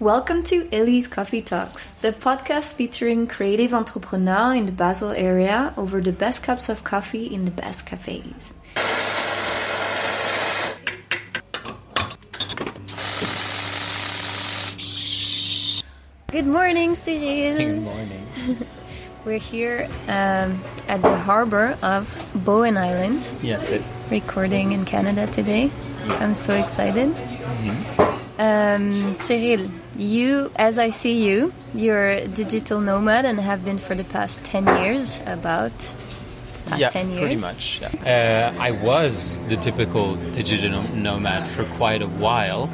[0.00, 6.00] Welcome to Ellie's Coffee Talks, the podcast featuring creative entrepreneurs in the Basel area over
[6.00, 8.56] the best cups of coffee in the best cafes.
[16.32, 17.58] Good morning, Cyrille.
[17.58, 18.26] Good morning.
[19.26, 23.82] We're here um, at the harbor of Bowen Island, that's it.
[24.10, 25.70] recording in Canada today.
[26.20, 27.10] I'm so excited.
[28.38, 29.70] Um, Cyrille,
[30.00, 34.44] you, as I see you, you're a digital nomad and have been for the past
[34.44, 35.72] 10 years, about
[36.66, 37.20] past yeah, 10 years.
[37.20, 37.80] pretty much.
[37.80, 38.52] yeah.
[38.56, 42.70] Uh, I was the typical digital nomad for quite a while.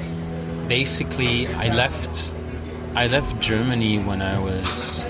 [0.69, 2.35] Basically, I left.
[2.95, 5.05] I left Germany when I was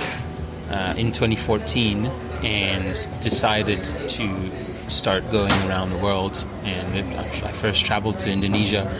[0.71, 2.07] uh, in 2014
[2.43, 2.85] and
[3.23, 6.45] decided to start going around the world.
[6.65, 8.91] And I first traveled to Indonesia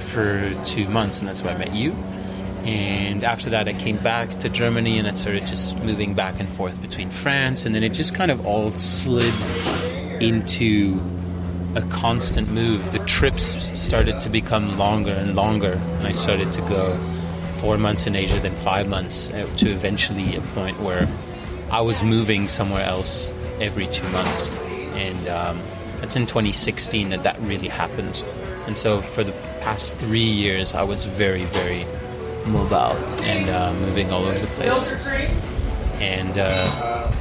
[0.00, 1.94] for two months, and that's where I met you.
[2.64, 6.48] And after that, I came back to Germany and I started just moving back and
[6.50, 7.64] forth between France.
[7.64, 9.34] And then it just kind of all slid
[10.22, 11.00] into
[11.74, 12.92] a constant move.
[12.92, 15.72] The trips started to become longer and longer.
[15.72, 16.96] And I started to go
[17.58, 21.08] four months in Asia, then five months, uh, to eventually a point where
[21.70, 24.50] I was moving somewhere else every two months.
[24.94, 25.60] And um,
[26.00, 28.22] that's in 2016 that that really happened.
[28.66, 31.86] And so for the past three years, I was very, very
[32.46, 34.92] mobile and uh, moving all over the place.
[36.00, 37.12] And uh,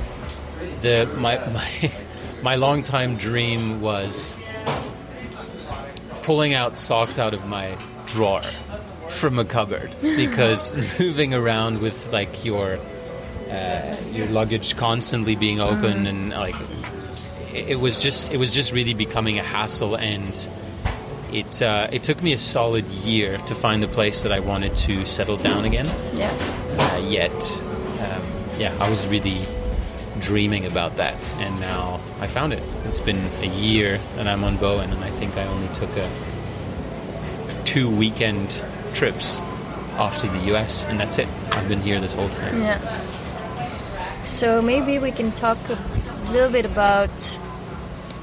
[0.82, 1.92] the my my
[2.42, 4.38] my longtime dream was
[6.24, 8.42] pulling out socks out of my drawer
[9.10, 12.80] from a cupboard because moving around with like your
[13.50, 16.56] uh, your luggage constantly being open and like
[17.54, 20.48] it, it was just it was just really becoming a hassle and
[21.32, 24.76] it uh, it took me a solid year to find the place that I wanted
[24.88, 26.32] to settle down again Yeah.
[26.80, 27.32] uh, yet.
[28.02, 28.22] Um,
[28.60, 29.38] yeah, I was really
[30.20, 32.62] dreaming about that, and now I found it.
[32.86, 36.10] It's been a year that I'm on Bowen, and I think I only took a
[37.66, 39.40] two weekend trips
[39.98, 41.28] off to the US, and that's it.
[41.54, 42.62] I've been here this whole time.
[42.62, 42.78] Yeah.
[44.24, 45.78] So maybe we can talk a
[46.32, 47.40] little bit about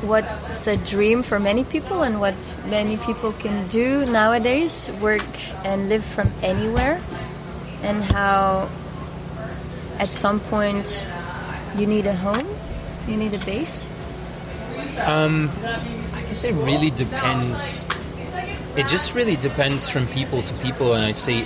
[0.03, 2.37] what's a dream for many people and what
[2.67, 5.27] many people can do nowadays work
[5.65, 7.01] and live from anywhere
[7.83, 8.69] and how
[9.99, 11.07] at some point
[11.77, 12.47] you need a home
[13.09, 13.89] you need a base
[15.07, 17.87] um, I guess it really depends.
[18.77, 21.43] It just really depends from people to people, and I'd say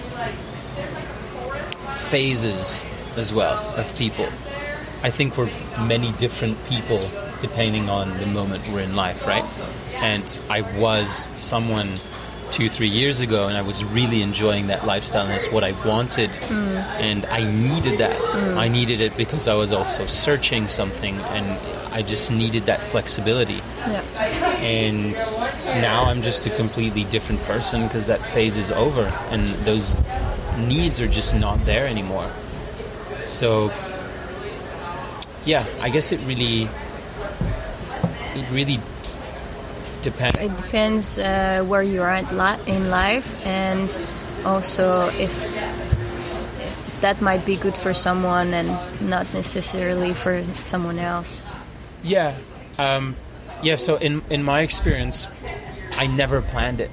[2.09, 2.85] phases
[3.17, 4.27] as well of people.
[5.03, 7.01] I think we're many different people
[7.43, 9.45] depending on the moment we're in life, right?
[9.97, 11.89] And I was someone
[12.53, 15.73] two, three years ago, and I was really enjoying that lifestyle, and it's what I
[15.87, 16.77] wanted, mm.
[17.01, 18.17] and I needed that.
[18.17, 18.57] Mm.
[18.57, 21.47] I needed it because I was also searching something, and
[21.93, 24.03] I just needed that flexibility yeah
[24.63, 25.13] and
[25.83, 29.99] now I'm just a completely different person because that phase is over and those
[30.59, 32.31] needs are just not there anymore.
[33.25, 33.73] So
[35.45, 36.69] yeah, I guess it really
[38.43, 38.81] it really
[40.03, 40.39] depends.
[40.39, 42.17] it depends uh, where you are
[42.67, 43.99] in life and
[44.45, 45.33] also if,
[46.61, 48.69] if that might be good for someone and
[49.09, 51.47] not necessarily for someone else
[52.03, 52.37] Yeah.
[52.79, 53.17] Um,
[53.63, 55.29] yeah, so in in my experience,
[55.97, 56.91] I never planned it.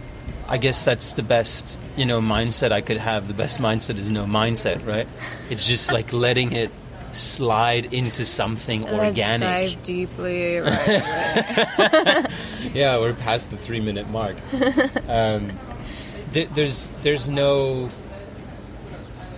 [0.47, 3.27] I guess that's the best, you know, mindset I could have.
[3.27, 5.07] The best mindset is no mindset, right?
[5.49, 6.71] It's just like letting it
[7.12, 9.40] slide into something Let's organic.
[9.42, 10.59] dive deeply.
[10.59, 12.28] Right.
[12.74, 14.36] Yeah, we're past the three minute mark.
[15.08, 15.52] um,
[16.34, 17.90] th- there's there's no.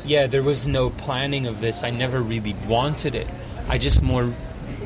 [0.04, 1.84] Yeah, there was no planning of this.
[1.84, 3.28] I never really wanted it.
[3.70, 4.34] I just more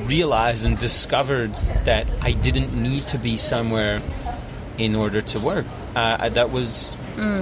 [0.04, 1.54] realized and discovered
[1.86, 4.02] that I didn't need to be somewhere
[4.78, 5.66] in order to work.
[5.96, 6.98] Uh, that was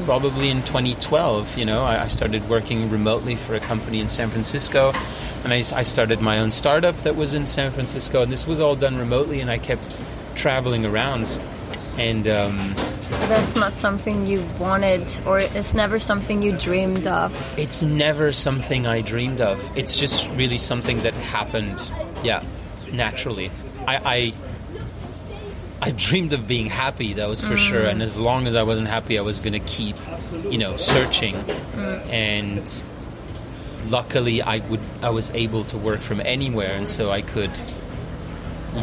[0.06, 1.58] probably in 2012.
[1.58, 4.94] You know, I, I started working remotely for a company in San Francisco,
[5.44, 8.22] and I, I started my own startup that was in San Francisco.
[8.22, 9.96] And this was all done remotely, and I kept
[10.36, 11.28] traveling around.
[11.98, 12.74] And um,
[13.28, 17.32] that's not something you wanted, or it's never something you dreamed of.
[17.60, 19.78] it's never something I dreamed of.
[19.78, 21.92] It's just really something that happened,
[22.24, 22.44] yeah,
[22.92, 23.52] naturally.
[23.86, 24.34] I,
[25.82, 27.86] I, I dreamed of being happy, that was for sure.
[27.86, 29.98] And as long as I wasn't happy, I was gonna keep,
[30.50, 31.36] you know, searching.
[32.10, 32.84] And
[33.90, 37.52] luckily, I would, I was able to work from anywhere, and so I could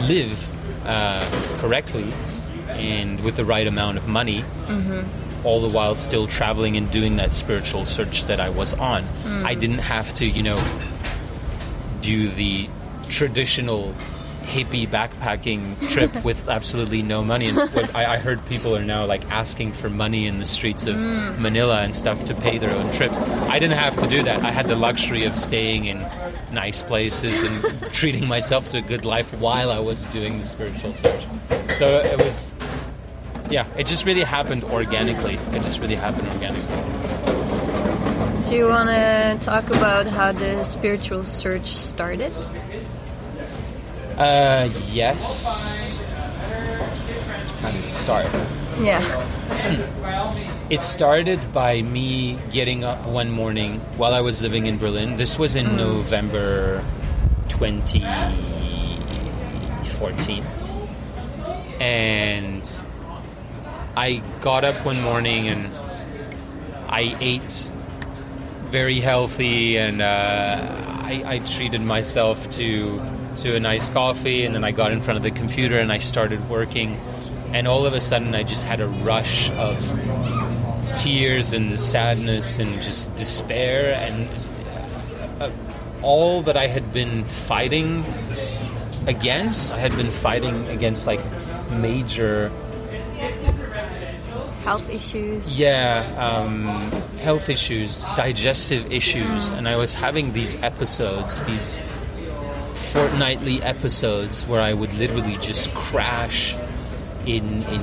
[0.09, 1.21] live uh,
[1.59, 2.13] correctly
[2.69, 4.45] and with the right amount of money
[5.45, 9.05] all the while still traveling and doing that spiritual search that I was on.
[9.45, 10.59] I didn't have to, you know,
[12.03, 12.69] do the
[13.09, 13.95] traditional
[14.51, 17.49] hippie backpacking trip with absolutely no money.
[17.49, 17.59] And
[17.95, 21.39] I, I heard people are now like asking for money in the streets of mm.
[21.39, 23.17] Manila and stuff to pay their own trips.
[23.49, 24.43] I didn't have to do that.
[24.43, 25.99] I had the luxury of staying in
[26.53, 30.95] nice places and treating myself to a good life while I was doing the spiritual
[30.95, 31.27] search.
[31.79, 32.53] So it was,
[33.49, 35.35] yeah, it just really happened organically.
[35.53, 37.11] It just really happened organically.
[38.49, 42.33] Do you want to talk about how the spiritual search started?
[44.21, 45.97] Uh, yes.
[47.65, 48.29] It start?
[48.79, 49.01] Yeah.
[50.69, 55.17] It started by me getting up one morning while I was living in Berlin.
[55.17, 56.85] This was in November
[57.49, 60.45] 2014.
[61.81, 62.71] And
[63.97, 65.67] I got up one morning and
[66.91, 67.73] I ate
[68.67, 70.59] very healthy and uh,
[71.05, 73.01] I, I treated myself to
[73.43, 75.99] to a nice coffee and then I got in front of the computer and I
[75.99, 76.99] started working.
[77.53, 79.79] And all of a sudden I just had a rush of
[80.95, 83.95] tears and sadness and just despair.
[83.95, 84.29] And
[85.41, 85.51] uh,
[86.03, 88.05] all that I had been fighting
[89.07, 91.21] against I had been fighting against like
[91.71, 92.51] major
[94.65, 95.59] Health issues.
[95.59, 96.79] yeah um,
[97.19, 99.51] health issues digestive issues.
[99.51, 101.81] And I was having these episodes these
[102.93, 106.57] fortnightly episodes where I would literally just crash
[107.27, 107.83] in in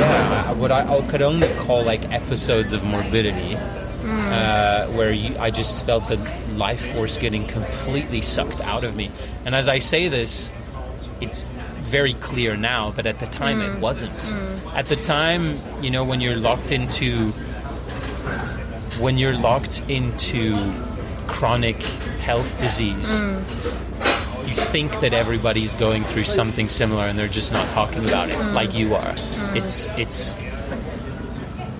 [0.00, 4.10] yeah what I, I could only call like episodes of morbidity hmm.
[4.10, 6.16] uh, where you, I just felt the
[6.56, 9.10] life force getting completely sucked out of me.
[9.44, 10.50] And as I say this
[11.20, 11.44] it's
[11.82, 13.80] very clear now but at the time it hmm.
[13.80, 14.22] wasn't.
[14.22, 14.76] Hmm.
[14.76, 17.30] At the time you know when you're locked into
[19.00, 20.54] when you're locked into
[21.32, 21.82] chronic
[22.28, 23.36] health disease mm.
[24.48, 28.36] you think that everybody's going through something similar and they're just not talking about it
[28.36, 28.52] mm.
[28.54, 29.14] like you are.
[29.14, 29.56] Mm.
[29.56, 30.36] It's it's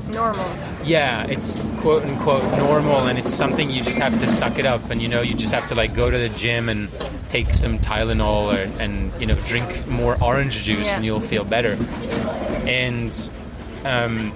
[0.08, 0.44] Normal.
[0.84, 4.90] yeah it's quote unquote normal and it's something you just have to suck it up
[4.90, 6.88] and you know you just have to like go to the gym and
[7.31, 10.96] take some Tylenol or, and you know drink more orange juice Yeah.
[10.96, 11.78] and you'll feel better.
[12.66, 13.12] And
[13.84, 14.32] um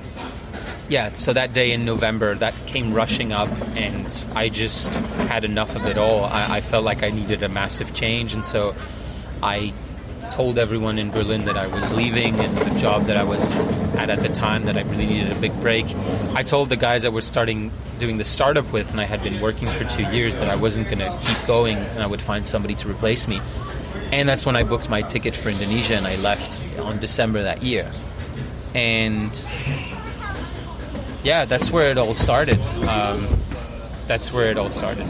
[0.89, 5.75] yeah so that day in November that came rushing up and I just had enough
[5.77, 8.75] of it all I, I felt like I needed a massive change and so
[9.43, 9.73] I
[10.37, 13.55] told everyone in Berlin that I was leaving and the job that I was
[13.97, 15.87] at at the time that I really needed a big break.
[16.35, 19.41] I told the guys I was starting doing the startup with and I had been
[19.41, 22.47] working for two years that I wasn't going to keep going and I would find
[22.47, 23.41] somebody to replace me.
[24.13, 27.63] And that's when I booked my ticket for Indonesia and I left on December that
[27.63, 27.91] year.
[28.75, 29.33] And
[31.27, 32.61] yeah, that's where it all started.
[32.87, 33.27] Um,
[34.07, 35.09] that's where it all started.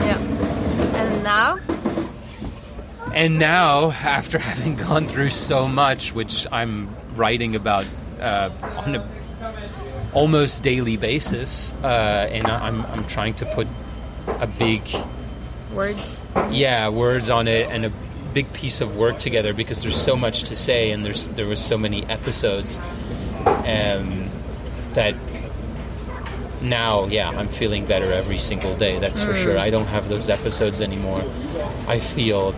[0.00, 0.18] Yeah.
[0.94, 1.58] And now?
[3.12, 7.86] And now, after having gone through so much, which I'm writing about
[8.18, 9.08] uh, on a
[10.14, 13.66] almost daily basis, uh, and I'm, I'm trying to put
[14.26, 14.80] a big,
[15.74, 16.26] Words.
[16.50, 17.92] yeah, words on it and a
[18.32, 21.62] big piece of work together because there's so much to say and there's there was
[21.62, 22.78] so many episodes
[23.44, 24.21] um,
[24.94, 25.14] that
[26.62, 28.98] now, yeah, I'm feeling better every single day.
[28.98, 29.58] That's for sure.
[29.58, 31.22] I don't have those episodes anymore.
[31.88, 32.50] I feel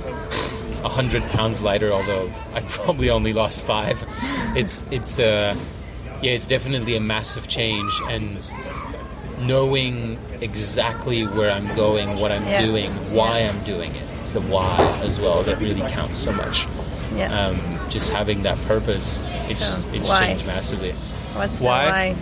[0.85, 4.05] a hundred pounds lighter, although I probably only lost five.
[4.55, 5.57] It's it's uh,
[6.23, 8.39] yeah, it's definitely a massive change, and
[9.41, 12.63] knowing exactly where I'm going, what I'm Yeah.
[12.63, 13.51] doing, why Yeah.
[13.51, 14.03] I'm doing it.
[14.21, 16.67] It's the why as well that really counts so much.
[17.17, 17.33] Yeah.
[17.47, 19.19] Um, just having that purpose,
[19.49, 20.27] it's So, it's why?
[20.29, 20.95] changed massively
[21.35, 22.15] What's the why?
[22.15, 22.17] why?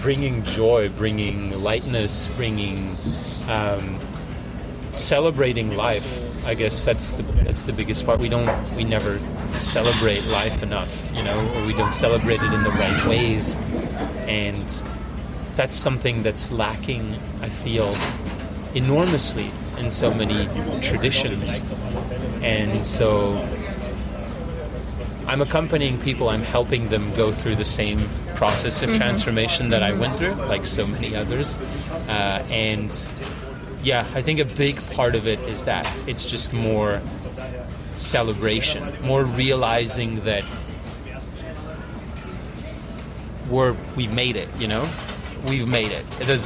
[0.00, 2.96] bringing joy, bringing lightness, bringing
[3.48, 3.98] um,
[4.92, 6.26] celebrating life.
[6.46, 8.20] I guess that's the that's the biggest part.
[8.20, 9.18] We don't we never
[9.52, 13.54] celebrate life enough, you know, or we don't celebrate it in the right ways,
[14.26, 14.66] and
[15.56, 17.16] that's something that's lacking.
[17.42, 17.94] I feel
[18.74, 20.48] enormously in so many
[20.80, 21.62] traditions,
[22.42, 23.36] and so
[25.30, 26.28] I'm accompanying people.
[26.28, 28.00] I'm helping them go through the same
[28.34, 28.98] process of mm-hmm.
[28.98, 31.56] transformation that I went through, like so many others.
[32.08, 32.90] Uh, and
[33.84, 37.00] yeah, I think a big part of it is that it's just more
[37.94, 40.44] celebration, more realizing that
[43.48, 44.48] we're we've made it.
[44.58, 44.90] You know,
[45.46, 46.04] we've made it.
[46.20, 46.44] It is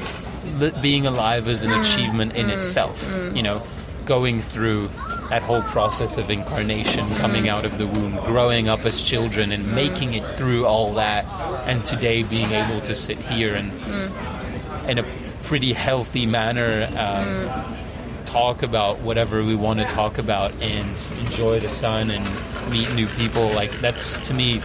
[0.61, 1.81] li- being alive is an mm-hmm.
[1.81, 2.59] achievement in mm-hmm.
[2.59, 3.03] itself.
[3.35, 3.63] You know,
[4.05, 4.91] going through
[5.31, 9.75] that whole process of incarnation, coming out of the womb, growing up as children, and
[9.75, 11.25] making it through all that,
[11.67, 13.71] and today being able to sit here and
[14.89, 15.05] in a
[15.45, 16.89] pretty healthy manner.
[16.99, 17.75] Um,
[18.25, 20.89] Talk about whatever we want to talk about and
[21.21, 22.25] enjoy the sun and
[22.73, 23.49] meet new people.
[23.53, 24.61] Like that's to me,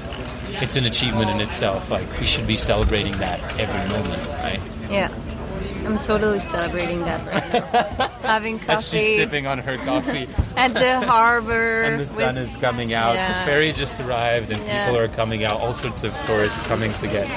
[0.53, 1.91] it's an achievement in itself.
[1.91, 4.59] Like we should be celebrating that every moment, right?
[4.89, 5.11] Yeah.
[5.89, 8.07] I'm totally celebrating that right now.
[8.21, 11.81] Having As she's coffee sipping on her coffee at the harbor.
[11.83, 13.15] and the sun with- is coming out.
[13.15, 13.39] Yeah.
[13.39, 14.85] The ferry just arrived and Yeah.
[14.85, 15.53] people are coming out.
[15.59, 17.27] All sorts of tourists coming to get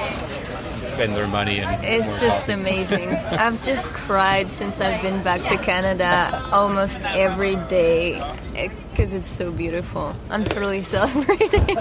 [0.86, 2.52] spend their money and It's just coffee.
[2.60, 3.08] amazing.
[3.14, 8.16] I've just cried since I've been back to Canada almost every day
[8.54, 10.14] eh, because it's so beautiful.
[10.28, 11.76] I'm totally celebrating.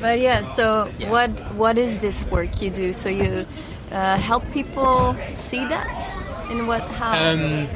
[0.00, 2.92] but yeah, so what what is this work you do?
[2.92, 3.44] So you
[3.92, 7.12] uh, help people see that and what how?
[7.12, 7.68] Um,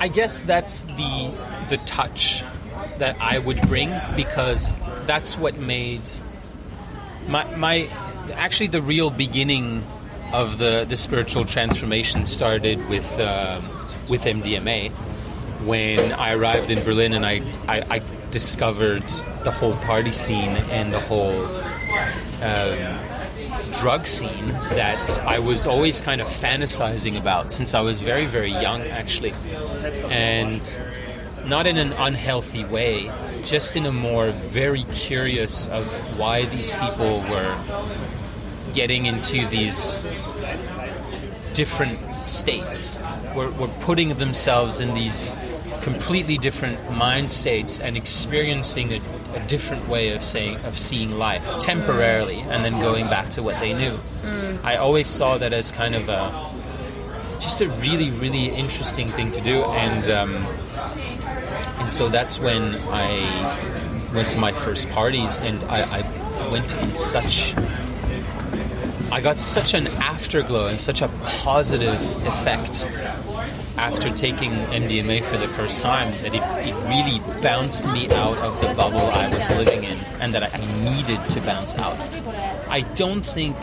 [0.00, 1.32] I guess that's the
[1.68, 2.42] the touch
[2.98, 4.74] that I would bring because
[5.06, 6.02] that's what made
[7.28, 7.88] my my
[8.34, 9.84] actually the real beginning
[10.32, 13.60] of the the spiritual transformation started with uh,
[14.08, 14.90] with MDMA
[15.64, 19.06] when I arrived in Berlin and I, I, I discovered
[19.44, 21.44] the whole party scene and the whole
[22.42, 23.09] um,
[23.72, 28.52] drug scene that I was always kind of fantasizing about since I was very, very
[28.52, 29.34] young, actually.
[30.08, 30.62] And
[31.46, 33.10] not in an unhealthy way,
[33.44, 35.86] just in a more very curious of
[36.18, 37.56] why these people were
[38.74, 39.94] getting into these
[41.52, 41.98] different
[42.28, 42.98] states.
[43.34, 45.30] Were, were putting themselves in these
[45.82, 49.00] completely different mind states and experiencing a,
[49.34, 53.58] a different way of saying of seeing life temporarily and then going back to what
[53.60, 53.98] they knew.
[54.62, 56.30] I always saw that as kind of a
[57.40, 60.36] just a really really interesting thing to do and um,
[61.80, 63.10] and so that's when I
[64.14, 67.54] went to my first parties and I, I went in such
[69.12, 72.86] I got such an afterglow and such a positive effect
[73.80, 78.60] after taking MDMA for the first time that it, it really bounced me out of
[78.60, 81.98] the bubble I was living in and that I needed to bounce out.
[82.68, 83.56] I don't think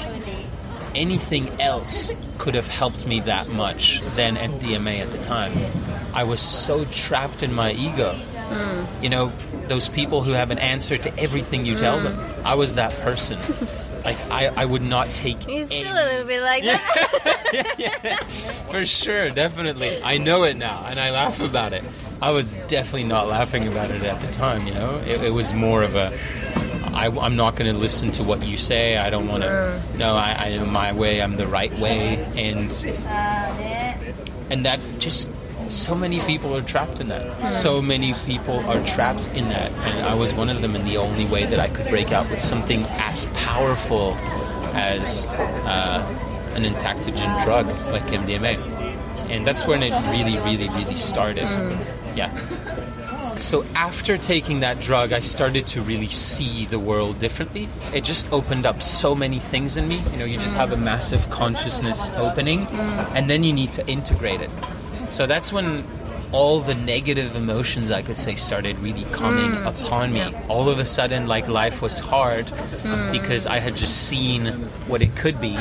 [0.95, 5.53] anything else could have helped me that much than MDMA at the time.
[6.15, 8.15] I was so trapped in my ego.
[8.49, 9.03] Mm.
[9.03, 9.27] You know,
[9.67, 12.05] those people who have an answer to everything you tell mm.
[12.05, 12.43] them.
[12.43, 13.37] I was that person.
[14.07, 18.23] Like I, I would not take He's any- still a little bit like that.
[18.71, 20.01] for sure, definitely.
[20.01, 21.83] I know it now, and I laugh about it.
[22.21, 24.65] I was definitely not laughing about it at the time.
[24.65, 26.17] You know, it, it was more of a.
[26.93, 28.95] I, I'm not going to listen to what you say.
[28.97, 29.49] I don't want to.
[29.49, 29.97] Mm.
[29.99, 31.21] No, I, I am my way.
[31.21, 32.71] I'm the right way, and
[34.49, 35.29] and that just
[35.69, 37.47] so many people are trapped in that.
[37.47, 40.75] So many people are trapped in that, and I was one of them.
[40.75, 44.13] And the only way that I could break out was something as powerful
[44.73, 48.57] as uh, an entactogen drug like MDMA,
[49.29, 51.47] and that's when it really, really, really started.
[52.15, 52.31] Yeah.
[53.39, 57.69] So after taking that drug, I started to really see the world differently.
[57.93, 59.99] It just opened up so many things in me.
[60.11, 62.65] You know, you just have a massive consciousness opening,
[63.13, 64.49] and then you need to integrate it.
[65.09, 65.83] So that's when
[66.31, 69.65] all the negative emotions, I could say, started really coming mm.
[69.65, 70.29] upon me.
[70.49, 73.11] All of a sudden, like life was hard mm.
[73.11, 74.47] because I had just seen
[74.87, 75.57] what it could be,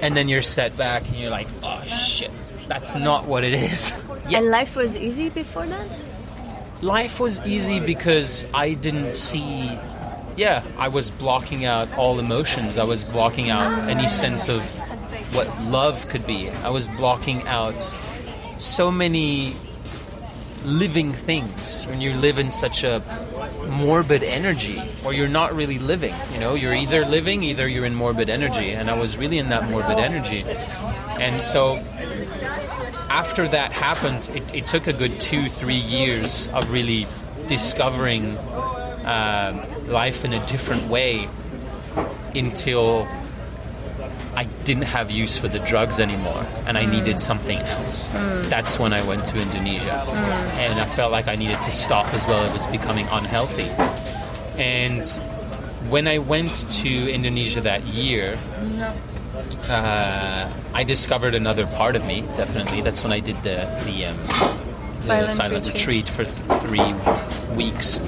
[0.00, 2.30] and then you're set back and you're like, oh shit,
[2.68, 3.92] that's not what it is.
[4.28, 6.00] Yet And life was easy before that?
[6.84, 9.78] life was easy because I didn't see.
[10.36, 12.76] Yeah, I was blocking out all emotions.
[12.76, 14.62] I was blocking out any sense of
[15.34, 16.50] what love could be.
[16.50, 17.74] I was blocking out
[18.58, 19.56] so many
[20.64, 23.02] living things when you live in such a
[23.80, 26.54] morbid energy or you're not really living you know?
[26.54, 29.98] You're either living either you're in morbid energy and i was really in that morbid
[29.98, 30.44] energy.
[31.20, 31.76] And so
[33.08, 37.06] after that happened, it, it took a good two, three years of really
[37.46, 38.36] discovering
[39.06, 41.28] uh, life in a different way
[42.34, 43.06] until
[44.36, 48.08] I didn't have use for the drugs anymore and I needed something else.
[48.48, 50.04] That's when I went to Indonesia.
[50.54, 52.44] And I felt like I needed to stop as well.
[52.44, 53.70] It was becoming unhealthy.
[54.58, 55.06] And
[55.90, 58.38] when I went to Indonesia that year,
[59.68, 62.22] uh, I discovered another part of me.
[62.36, 66.08] Definitely, that's when I did the the, um, the Silent silent retreat.
[66.08, 68.00] retreat for th- three weeks.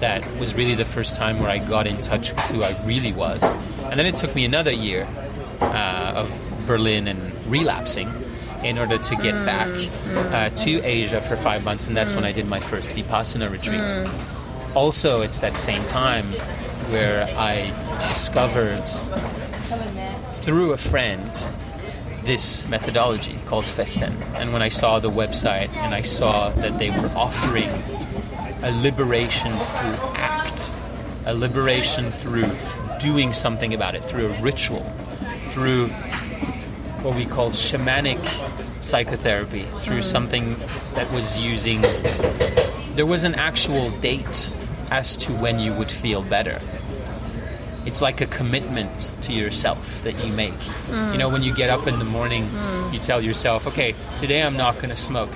[0.00, 3.12] That was really the first time where I got in touch with who I really
[3.12, 3.42] was.
[3.84, 5.06] And then it took me another year
[5.64, 8.10] uh, of Berlin and relapsing
[8.62, 9.68] in order to get back
[10.32, 13.82] uh, to Asia for five months, and that's when I did my first Vipassana retreat.
[14.74, 16.24] Also, it's that same time
[16.90, 17.72] where I
[18.08, 18.84] discovered
[20.42, 21.30] through a friend
[22.24, 24.12] this methodology called Festen.
[24.34, 27.68] And when I saw the website and I saw that they were offering
[28.62, 30.72] a liberation through act,
[31.26, 32.50] a liberation through
[32.98, 34.84] doing something about it, through a ritual,
[35.54, 35.86] through
[37.02, 38.20] what we call shamanic
[38.82, 40.04] psychotherapy, through mm.
[40.04, 40.56] something
[40.94, 41.80] that was using,
[42.96, 44.50] there was an actual date
[44.90, 46.60] as to when you would feel better
[47.86, 50.52] it's like a commitment to yourself that you make.
[50.88, 51.32] You know, mm.
[51.32, 52.92] when you get up in the morning, mm.
[52.92, 55.30] you tell yourself, okay, today I'm not going to smoke.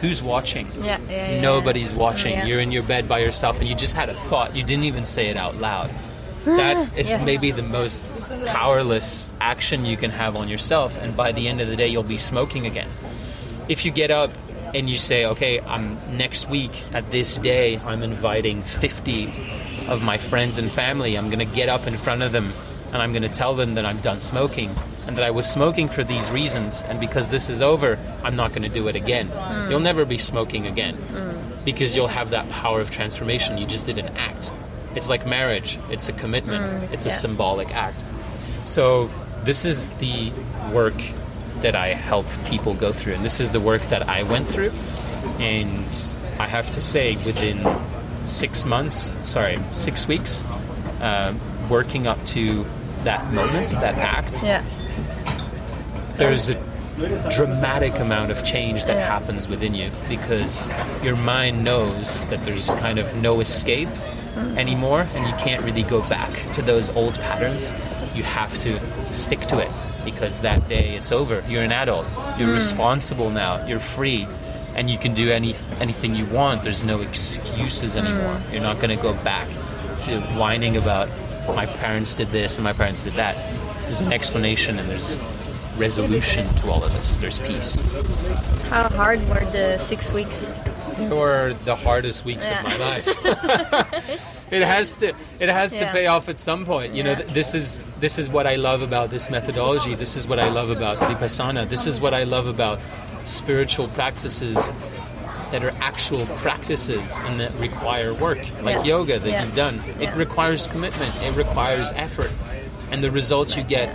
[0.00, 0.66] Who's watching?
[0.78, 1.40] Yeah, yeah, yeah.
[1.40, 2.32] Nobody's oh, watching.
[2.32, 2.44] Yeah.
[2.44, 4.54] You're in your bed by yourself and you just had a thought.
[4.54, 5.90] You didn't even say it out loud.
[6.44, 8.04] That is maybe the most
[8.46, 11.00] powerless action you can have on yourself.
[11.00, 12.88] And by the end of the day, you'll be smoking again.
[13.68, 14.30] If you get up
[14.74, 19.26] and you say, okay, I'm next week at this day, I'm inviting 50
[19.88, 21.16] of my friends and family.
[21.16, 22.50] I'm going to get up in front of them
[22.92, 24.70] and I'm going to tell them that I'm done smoking
[25.06, 26.80] and that I was smoking for these reasons.
[26.86, 29.26] And because this is over, I'm not going to do it again.
[29.26, 29.70] Hmm.
[29.70, 31.64] You'll never be smoking again hmm.
[31.64, 33.58] because you'll have that power of transformation.
[33.58, 34.52] You just did an act.
[34.94, 36.94] It's like marriage, it's a commitment, hmm.
[36.94, 38.02] it's a symbolic act.
[38.64, 39.10] So,
[39.44, 40.32] this is the
[40.72, 40.94] work
[41.60, 44.72] that I help people go through, and this is the work that I went through.
[45.38, 45.84] And
[46.38, 47.64] I have to say, within
[48.26, 50.42] six months, sorry, six weeks,
[51.00, 51.34] uh,
[51.68, 52.64] working up to
[53.04, 54.62] that moment, that act, Yeah.
[56.16, 56.56] there's a
[57.30, 59.06] dramatic amount of change that Yeah.
[59.06, 60.70] happens within you because
[61.02, 63.88] your mind knows that there's kind of no escape
[64.56, 67.70] anymore and you can't really go back to those old patterns.
[68.14, 68.80] You have to
[69.12, 69.70] stick to it
[70.04, 71.42] because that day it's over.
[71.48, 72.06] You're an adult.
[72.38, 72.54] You're hmm.
[72.54, 73.66] responsible now.
[73.66, 74.26] You're free
[74.74, 76.62] and you can do any anything you want.
[76.62, 77.98] There's no excuses hmm.
[77.98, 78.40] anymore.
[78.52, 79.48] You're not going to go back
[80.00, 81.08] to whining about
[81.48, 83.36] my parents did this and my parents did that.
[83.82, 85.18] There's an explanation and there's
[85.76, 87.16] resolution to all of this.
[87.16, 87.80] There's peace.
[88.68, 90.52] How hard were the six weeks?
[90.96, 92.60] They were the hardest weeks Yeah.
[92.60, 94.20] of my life.
[94.54, 96.94] it has to it has to pay off at some point.
[96.94, 99.94] You know, th- this is this is what I love about this methodology.
[99.94, 101.68] This is what I love about vipassana.
[101.68, 102.80] This is what I love about
[103.24, 104.56] spiritual practices
[105.50, 108.84] that are actual practices and that require work, like Yeah.
[108.84, 109.44] yoga that Yeah.
[109.44, 109.80] you've done.
[110.00, 111.14] It requires commitment.
[111.22, 112.32] It requires effort,
[112.90, 113.88] and the results you get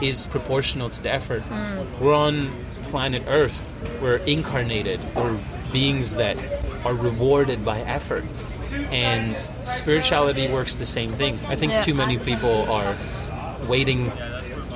[0.00, 1.42] is proportional to the effort.
[1.50, 1.86] Mm.
[2.00, 2.50] We're on
[2.90, 3.70] planet Earth.
[4.00, 5.00] We're incarnated.
[5.14, 5.36] We're
[5.72, 6.36] beings that
[6.84, 8.24] are rewarded by effort.
[8.90, 11.38] And spirituality works the same thing.
[11.48, 11.84] I think Yeah.
[11.84, 12.94] too many people are
[13.68, 14.10] waiting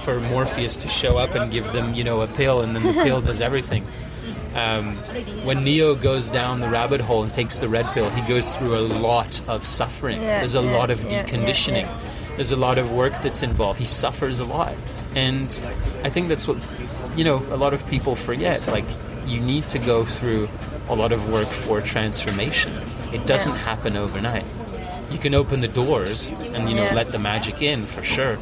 [0.05, 2.93] for Morpheus to show up and give them, you know, a pill, and then the
[3.03, 3.85] pill does everything.
[4.55, 4.97] Um,
[5.45, 8.77] when Neo goes down the rabbit hole and takes the red pill, he goes through
[8.79, 10.23] a lot of suffering.
[10.23, 11.87] Yeah, There's a yeah, lot of deconditioning.
[12.37, 13.79] There's a lot of work that's involved.
[13.79, 14.75] He suffers a lot.
[15.15, 15.45] And
[16.05, 16.57] I think that's what,
[17.17, 18.67] you know, a lot of people forget.
[18.69, 18.85] Like,
[19.27, 20.49] you need to go through
[20.89, 22.73] a lot of work for transformation.
[23.13, 23.59] It doesn't Yeah.
[23.59, 24.45] happen overnight.
[25.11, 26.95] You can open the doors and, you know, Yeah.
[26.95, 28.37] let the magic in for sure.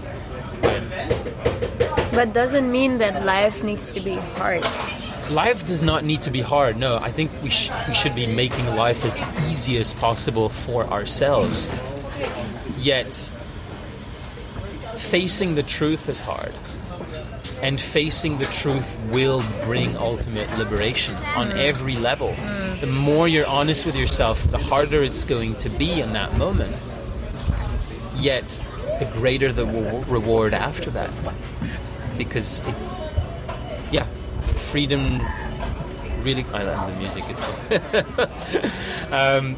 [0.62, 0.82] But
[2.12, 4.64] But doesn't mean that life needs to be hard.
[5.30, 6.76] life does not need to be hard.
[6.78, 10.84] No, I think we, sh- we should be making life as easy as possible for
[10.88, 11.70] ourselves.
[12.78, 13.06] Yet,
[14.96, 16.52] facing the truth is hard.
[17.64, 22.34] And facing the truth will bring ultimate liberation on every level.
[22.80, 26.76] The more you're honest with yourself, the harder it's going to be in that moment.
[28.16, 28.44] Yet,
[28.98, 31.10] the greater the wa- reward after that.
[32.18, 32.74] Because, it,
[33.90, 34.04] yeah,
[34.70, 35.20] freedom
[36.22, 36.44] really.
[36.52, 39.38] I love the music as well.
[39.38, 39.56] um,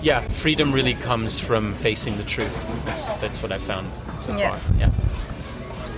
[0.00, 2.54] yeah, freedom really comes from facing the truth.
[2.86, 3.90] That's, that's what I found
[4.22, 4.56] so Yeah.
[4.56, 4.76] far.
[4.78, 4.90] Yeah.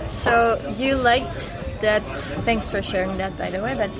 [0.07, 2.01] So you liked that.
[2.47, 3.75] Thanks for sharing that, by the way.
[3.75, 3.91] But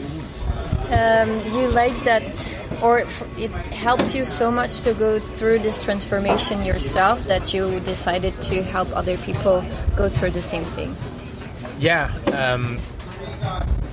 [0.90, 3.00] um, you liked that, or
[3.38, 8.64] it helped you so much to go through this transformation yourself that you decided to
[8.64, 9.66] help other people
[9.96, 10.96] go through the same thing.
[11.78, 12.80] Yeah, um,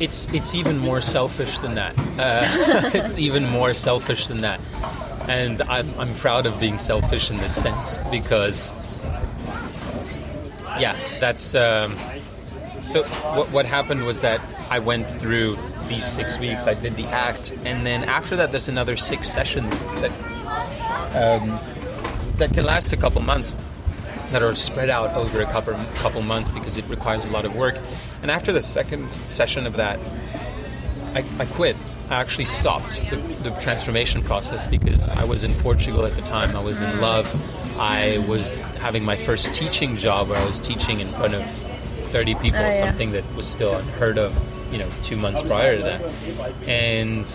[0.00, 1.98] it's it's even more selfish than that.
[2.18, 4.60] Uh, it's even more selfish than that,
[5.28, 8.72] and I'm I'm proud of being selfish in this sense because,
[10.78, 11.54] yeah, that's.
[11.54, 11.96] Um,
[12.82, 15.56] so what what happened was that I went through
[15.88, 16.66] these six weeks.
[16.66, 20.10] I did the act, and then after that, there's another six sessions that
[21.14, 21.58] um,
[22.36, 23.56] that can last a couple months
[24.30, 27.54] that are spread out over a couple couple months because it requires a lot of
[27.54, 27.76] work.
[28.22, 29.98] And after the second session of that,
[31.14, 31.76] I, I quit.
[32.10, 36.54] I actually stopped the, the transformation process because I was in Portugal at the time.
[36.54, 37.26] I was in love.
[37.78, 41.42] I was having my first teaching job where I was teaching in front of
[42.12, 42.84] 30 people, Oh, yeah.
[42.86, 44.30] something that was still unheard of,
[44.70, 46.02] you know, two months prior to that.
[46.68, 47.26] And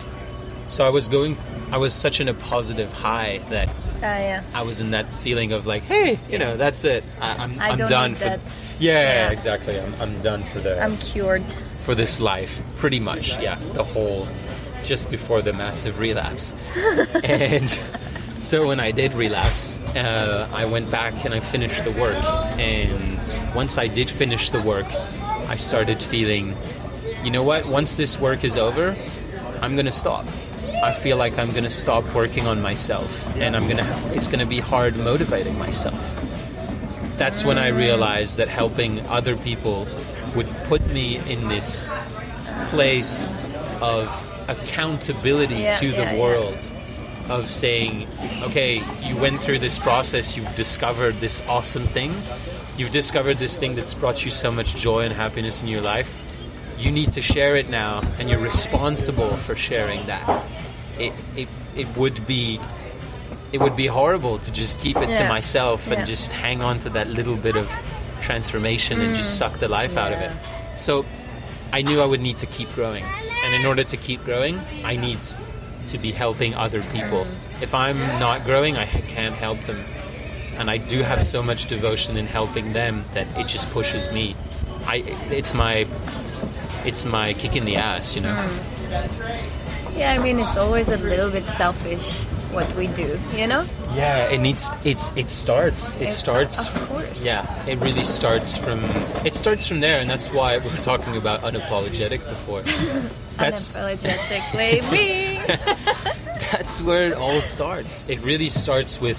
[0.68, 1.36] so I was going,
[1.72, 3.68] I was such in a positive high that
[4.02, 4.44] Ah, yeah.
[4.54, 7.04] I was in that feeling of like, hey, you know, that's it.
[7.20, 8.26] I, I'm, I I'm don't done for.
[8.26, 8.40] that.
[8.80, 9.32] Yeah, Yeah.
[9.32, 9.80] exactly.
[9.80, 11.44] I'm, I'm done for the I'm cured.
[11.80, 13.42] for this life, pretty much.
[13.42, 14.28] Yeah, the whole
[14.84, 16.54] just before the massive relapse,
[17.26, 17.68] and
[18.40, 22.24] so when I did relapse, uh, I went back and I finished the work.
[22.58, 23.20] And
[23.54, 24.88] once I did finish the work,
[25.48, 26.56] I started feeling,
[27.24, 27.68] you know what?
[27.68, 28.96] Once this work is over,
[29.62, 30.26] I'm gonna stop.
[30.84, 33.88] I feel like I'm gonna stop working on myself, and I'm gonna.
[34.16, 36.20] It's gonna be hard motivating myself
[37.20, 39.86] that's when I realized that helping other people
[40.38, 41.92] would put me in this
[42.70, 43.30] place
[43.82, 44.08] of
[44.48, 46.20] accountability Yeah, to the yeah, yeah.
[47.30, 48.08] Of saying,
[48.44, 52.12] okay, you went through this process, you've discovered this awesome thing,
[52.78, 56.16] you've discovered this thing that's brought you so much joy and happiness in your life.
[56.78, 60.44] You need to share it now, and you're responsible for sharing that.
[60.98, 62.60] It, it, it would be
[63.52, 66.06] it would be horrible to just keep it to myself and Yeah.
[66.06, 67.68] just hang on to that little bit of
[68.22, 69.38] transformation and just mm.
[69.40, 70.32] suck the life out of it.
[70.78, 71.04] So
[71.74, 73.04] I knew I would need to keep growing.
[73.04, 75.18] And in order to keep growing, I need
[75.92, 77.22] to be helping other people.
[77.62, 79.84] If I'm not growing, I can't help them.
[80.58, 84.36] And I do have so much devotion in helping them that it just pushes me.
[84.86, 85.86] I it's my
[86.86, 88.36] it's my kick in the ass, you know.
[88.36, 89.98] Hmm.
[89.98, 92.24] Yeah, I mean, it's always a little bit selfish
[92.54, 93.64] what we do, you know?
[93.96, 94.72] Yeah, it needs.
[94.84, 95.12] It's.
[95.16, 95.96] It starts.
[95.96, 96.68] It It- starts.
[96.70, 97.24] of course.
[97.26, 98.84] Yeah, it really starts from.
[99.26, 102.62] It starts from there, and that's why we were talking about unapologetic before.
[103.40, 105.29] That's Unapologetically me.
[106.52, 108.06] that's where it all starts.
[108.08, 109.18] It really starts with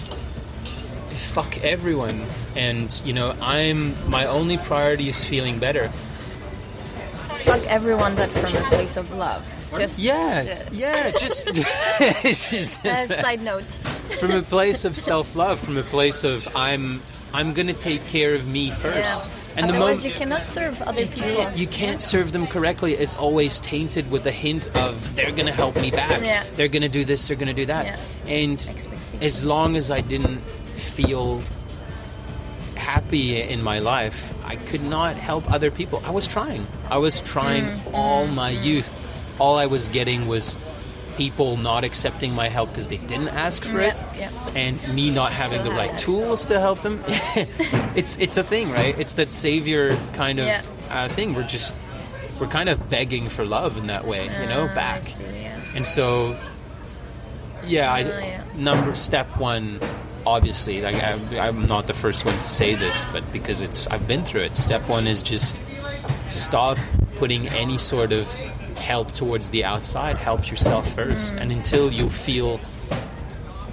[1.30, 2.24] fuck everyone,
[2.56, 3.94] and you know I'm.
[4.10, 5.88] My only priority is feeling better.
[7.44, 9.44] Fuck everyone, but from a place of love.
[9.76, 11.10] Just Yeah, yeah.
[11.12, 11.48] Just.
[12.00, 13.72] Uh, side note.
[14.18, 17.02] from a place of self-love, from a place of I'm.
[17.32, 19.28] I'm gonna take care of me first.
[19.28, 19.34] Yeah.
[19.60, 21.50] And the Otherwise, you cannot serve other people.
[21.52, 22.94] you can't serve them correctly.
[22.94, 26.22] It's always tainted with the hint of they're going to help me back.
[26.22, 26.44] Yeah.
[26.54, 27.28] They're going to do this.
[27.28, 27.84] They're going to do that.
[27.86, 28.32] Yeah.
[28.32, 28.58] And
[29.20, 31.42] as long as I didn't feel
[32.76, 36.02] happy in my life, I could not help other people.
[36.06, 36.66] I was trying.
[36.90, 37.94] I was trying Mm.
[37.94, 38.88] all my youth.
[39.38, 40.56] All I was getting was
[41.20, 44.30] people not accepting my help because they didn't ask for it yeah.
[44.56, 47.02] and me not having So the right tools to help them
[47.94, 50.62] it's it's a thing right it's that savior kind of Yeah.
[50.90, 51.74] uh, thing we're just
[52.40, 55.60] we're kind of begging for love in that way you know I back see, yeah.
[55.76, 56.38] and so
[57.66, 58.42] yeah I Ah, yeah.
[58.56, 59.78] number step one
[60.24, 64.06] obviously like I, I'm not the first one to say this but because it's I've
[64.08, 65.60] been through it step one is just
[66.28, 66.78] stop
[67.16, 68.26] putting any sort of
[68.80, 71.40] help towards the outside help yourself first Mm.
[71.42, 72.58] and until you feel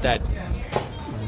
[0.01, 0.21] that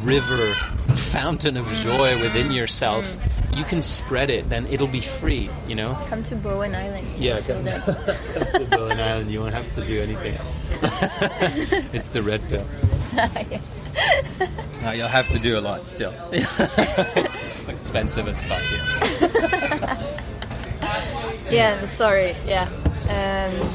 [0.04, 0.54] river
[0.96, 3.58] fountain of joy within yourself Mm.
[3.58, 7.08] you can spread it then it'll be free you know Come to Bowen Island.
[7.18, 10.38] yeah Feel come to Bowen Island you won't have to do anything
[11.94, 12.66] it's the red pill
[13.16, 13.60] yeah.
[14.84, 16.14] No, you'll have to do a lot still.
[16.32, 16.60] it's,
[17.18, 19.98] it's expensive as fuck here.
[21.52, 22.36] Yeah, sorry.
[22.46, 22.70] Yeah.
[23.10, 23.70] Um,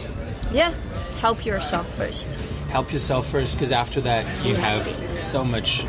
[0.52, 0.72] yeah,
[1.20, 2.32] help yourself first.
[2.70, 4.84] help yourself first because after that you have
[5.18, 5.84] so much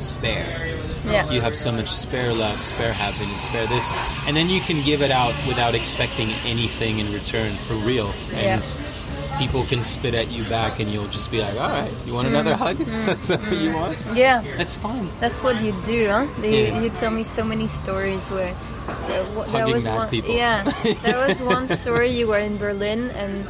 [0.00, 0.46] spare
[1.06, 1.30] Yeah.
[1.30, 3.90] you have so much spare love spare happiness spare this
[4.26, 8.62] and then you can give it out without expecting anything in return for real and
[9.42, 12.26] people can spit at you back and you'll just be like all right you want
[12.28, 12.78] another hug
[13.22, 14.42] is that what you want yeah.
[14.56, 16.26] that's fine That's what you do, huh?
[16.42, 16.80] You, Yeah.
[16.82, 18.54] you tell me so many stories where
[18.88, 20.08] uh, there was one.
[20.08, 20.34] people.
[20.34, 20.62] Yeah,
[21.06, 23.46] there was one story you were in Berlin and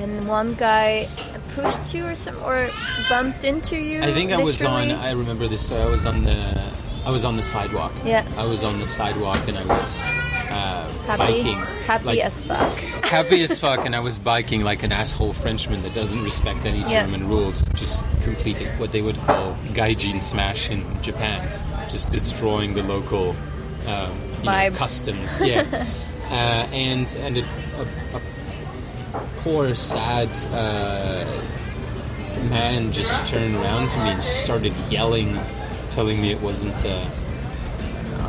[0.00, 1.06] and one guy
[1.54, 2.68] pushed you or some or
[3.10, 4.02] bumped into you.
[4.02, 4.90] I think I was on.
[5.08, 5.82] I remember this story.
[5.82, 6.38] I was on the.
[7.04, 7.92] I was on the sidewalk.
[8.04, 8.22] Yeah.
[8.38, 9.90] I was on the sidewalk and I was
[10.52, 11.58] uh, happy, biking.
[11.86, 12.78] happy like, as fuck.
[13.04, 16.80] happy as fuck, and I was biking like an asshole Frenchman that doesn't respect any
[16.80, 17.04] Yeah.
[17.04, 21.48] German rules, just completing what they would call gaijin smash in Japan,
[21.88, 23.34] just destroying the local
[23.86, 25.40] um, know, customs.
[25.40, 25.66] Yeah,
[26.30, 31.24] uh, and and a, a, a poor, sad uh,
[32.48, 35.38] man just turned around to me and started yelling,
[35.90, 37.06] telling me it wasn't the.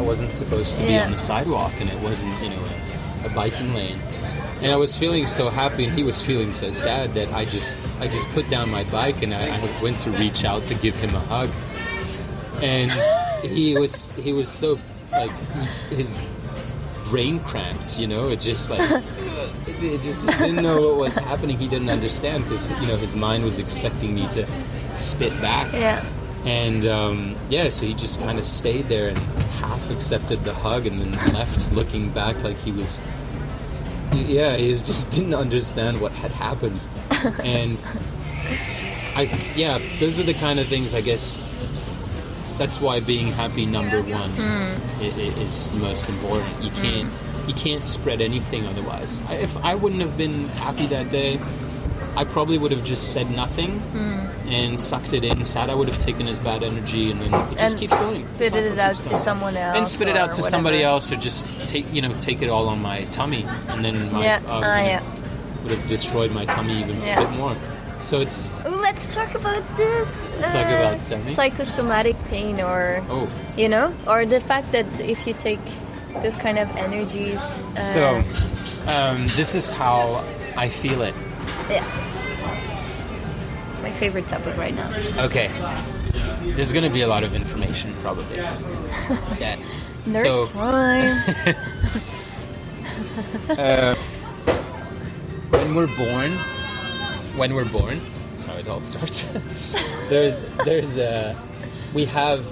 [0.04, 1.06] Wasn't supposed to be Yeah.
[1.06, 2.64] on the sidewalk, and it wasn't, you know,
[3.24, 4.00] a, a biking lane
[4.62, 7.82] and I was feeling so happy, and he was feeling so sad that I just
[8.00, 10.96] I just put down my bike and I, I went to reach out to give
[10.96, 11.50] him a hug,
[12.62, 12.90] and
[13.44, 14.80] he was he was so
[15.12, 15.32] like
[15.90, 16.18] his
[17.10, 18.30] brain cramped, you know.
[18.30, 19.04] It just like it,
[19.84, 21.58] it just didn't know what was happening.
[21.60, 24.48] He didn't understand because you know his mind was expecting me to
[24.96, 25.74] spit back.
[25.74, 26.06] Yeah.
[26.46, 30.86] And um, yeah, so he just kind of stayed there and half accepted the hug
[30.86, 33.00] and then left looking back like he was.
[34.14, 36.88] Yeah, he just didn't understand what had happened.
[37.44, 37.78] And
[39.16, 41.38] I, yeah, those are the kind of things I guess.
[42.58, 46.62] That's why being happy number one i- i- is the most important.
[46.62, 47.12] You can't
[47.48, 49.22] you can't spread anything otherwise.
[49.28, 51.40] I, if I wouldn't have been happy that day,
[52.16, 53.82] I probably would have just said nothing
[54.48, 55.44] and sucked it in.
[55.46, 58.28] Sad, I would have taken his bad energy and then it just and keeps going.
[58.36, 59.78] Spit it out to someone else.
[59.78, 62.68] and spit it out to somebody else, or just take you know take it all
[62.70, 65.04] on my tummy, and then my Yeah, uh, ah, you know,
[65.64, 67.22] would have destroyed my tummy even Yeah.
[67.22, 67.56] a bit more.
[68.04, 70.36] So it's Ooh, let's talk about this.
[70.40, 71.34] Let's talk uh, about tummy.
[71.34, 75.62] psychosomatic pain, or oh you know, or the fact that if you take
[76.22, 78.24] this kind of energies, uh, so
[78.94, 80.24] um, this is how
[80.58, 81.16] I feel it.
[81.70, 81.86] Yeah,
[83.82, 84.90] my favorite topic right now.
[85.26, 85.50] Okay.
[86.56, 88.38] There's going to be a lot of information, probably.
[88.38, 89.58] yeah.
[90.06, 91.56] Nerd So, time.
[93.50, 93.96] Uh,
[95.50, 96.32] when we're born,
[97.38, 99.24] when we're born, that's how it all starts.
[100.10, 101.36] there's, there's a,
[101.94, 102.46] we have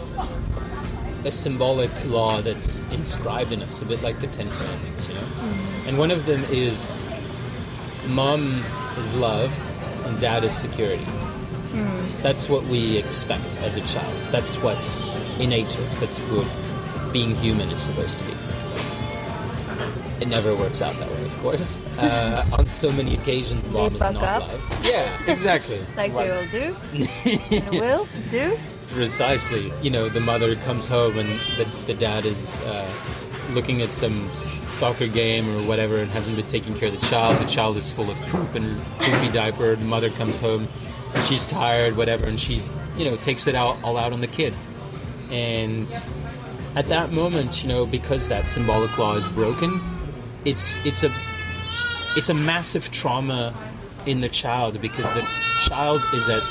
[1.26, 5.22] a symbolic law that's inscribed in us, a bit like the Ten Commandments, you know.
[5.22, 5.90] Mm-hmm.
[5.90, 6.92] And one of them is,
[8.10, 8.64] mom
[8.98, 9.52] is love,
[10.06, 11.06] and dad is security.
[12.22, 14.14] That's what we expect as a child.
[14.32, 15.04] That's what's
[15.40, 15.98] innate to us.
[15.98, 16.48] That's what
[17.14, 18.32] being human is supposed to be.
[20.22, 21.80] It never works out that way, of course.
[22.02, 24.48] Uh, on so many occasions, mom is fuck not up.
[24.48, 24.80] love.
[24.84, 25.80] Yeah, exactly.
[25.96, 26.76] like they will do,
[27.80, 28.58] will do.
[28.88, 29.72] Precisely.
[29.84, 32.90] You know, the mother comes home and the, the dad is uh,
[33.54, 37.38] looking at some soccer game or whatever and hasn't been taking care of the child.
[37.38, 39.76] The child is full of poop and poopy diaper.
[39.76, 40.68] The mother comes home
[41.14, 42.64] and she's tired, whatever, and she,
[42.98, 44.54] you know, takes it out all out on the kid.
[45.30, 45.88] And
[46.76, 49.82] at that moment, you know, because that symbolic law is broken,
[50.46, 51.14] it's it's a
[52.18, 53.54] it's a massive trauma
[54.06, 55.28] in the child because the
[55.60, 56.44] child is at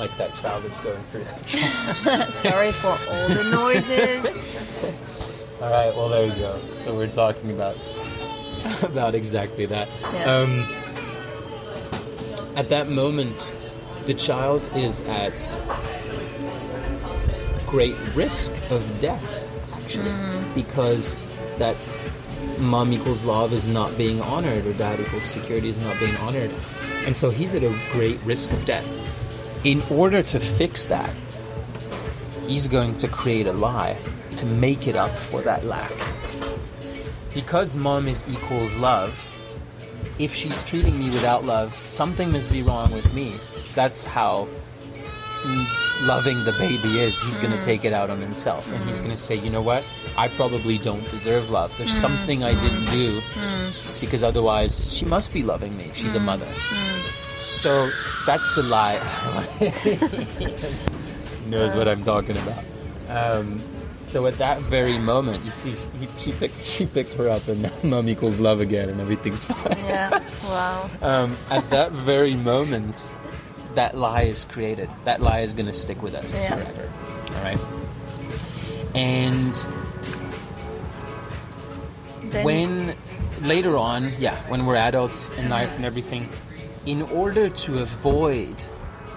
[0.00, 4.34] like that child that's going through that Sorry for all the noises.
[5.60, 6.60] All right, well there you go.
[6.84, 7.76] So we're talking about
[8.82, 9.88] about exactly that.
[10.12, 10.34] Yeah.
[10.34, 10.66] Um,
[12.56, 13.54] at that moment,
[14.06, 15.32] the child is at
[17.66, 20.12] great risk of death, actually,
[20.54, 21.16] because
[21.58, 21.76] that
[22.58, 26.52] mom equals love is not being honored, or dad equals security is not being honored,
[27.06, 28.86] and so he's at a great risk of death.
[29.64, 31.14] In order to fix that,
[32.46, 33.96] he's going to create a lie
[34.36, 35.92] to make it up for that lack.
[37.32, 39.30] Because mom is equals love,
[40.18, 43.34] if she's treating me without love, something must be wrong with me.
[43.74, 44.46] That's how
[45.42, 47.20] mm, loving the baby is.
[47.20, 47.64] He's going to mm.
[47.64, 49.04] take it out on himself and he's mm.
[49.04, 49.84] going to say, you know what?
[50.16, 51.76] I probably don't deserve love.
[51.76, 52.00] There's mm.
[52.00, 53.20] something I didn't do
[54.00, 55.90] because otherwise she must be loving me.
[55.94, 56.48] She's a mother.
[57.56, 57.90] So
[58.26, 59.00] that's the lie.
[61.46, 62.64] knows what I'm talking about.
[63.08, 63.60] Um,
[64.00, 67.62] so at that very moment, you see, he, she picked she picked her up, and
[67.62, 69.78] now mom equals love again, and everything's fine.
[69.78, 70.22] Yeah.
[70.44, 70.90] Wow.
[71.02, 73.10] Um, at that very moment,
[73.74, 74.88] that lie is created.
[75.04, 76.56] That lie is going to stick with us Yeah.
[76.56, 76.92] forever.
[77.36, 77.58] All right.
[78.94, 79.52] And
[82.30, 82.94] Then, when
[83.42, 86.28] later on, yeah, when we're adults in life and everything,
[86.86, 88.54] in order to avoid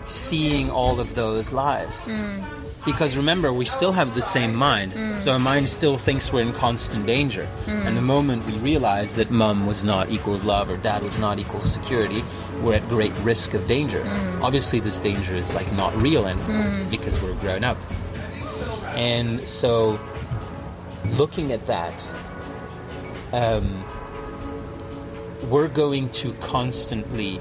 [0.08, 2.44] seeing all of those lies, mm.
[2.86, 5.22] because remember, we still have the same mind, mm.
[5.22, 7.48] so our mind still thinks we're in constant danger.
[7.66, 7.86] Mm.
[7.86, 11.40] And the moment we realize that mum was not equals love or dad was not
[11.40, 12.24] equals security,
[12.62, 14.04] we're at great risk of danger.
[14.42, 17.78] Obviously, this danger is like not real anymore because we're grown up.
[18.96, 20.00] And so,
[21.12, 22.14] looking at that,
[23.32, 23.84] um,
[25.50, 27.40] we're going to constantly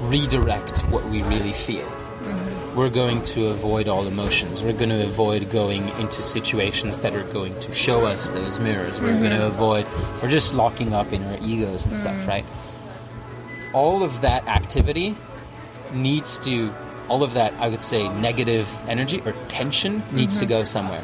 [0.00, 1.86] redirect what we really feel.
[1.86, 2.76] Mm-hmm.
[2.76, 4.62] We're going to avoid all emotions.
[4.62, 8.98] We're going to avoid going into situations that are going to show us those mirrors.
[9.00, 9.46] We're going to mm-hmm.
[9.46, 9.86] avoid,
[10.22, 12.26] we're just locking up in our egos and stuff, mm.
[12.26, 12.44] right?
[13.72, 15.16] All of that activity
[15.92, 16.72] needs to,
[17.08, 20.54] all of that, I would say, negative energy or tension needs to mm-hmm.
[20.54, 21.02] go somewhere.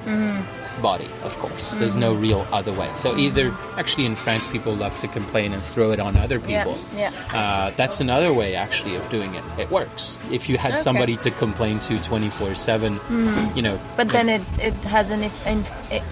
[0.81, 1.75] Body, of course.
[1.75, 2.91] There's no real other way.
[2.97, 6.79] So either, actually, in France, people love to complain and throw it on other people.
[6.97, 7.11] yeah.
[7.35, 9.45] Uh, that's another way, actually, of doing it.
[9.59, 10.17] It works.
[10.31, 10.81] If you had Okay.
[10.83, 13.57] somebody to complain to 24 7, Hmm.
[13.57, 13.79] you know.
[13.97, 15.23] But then it, it has an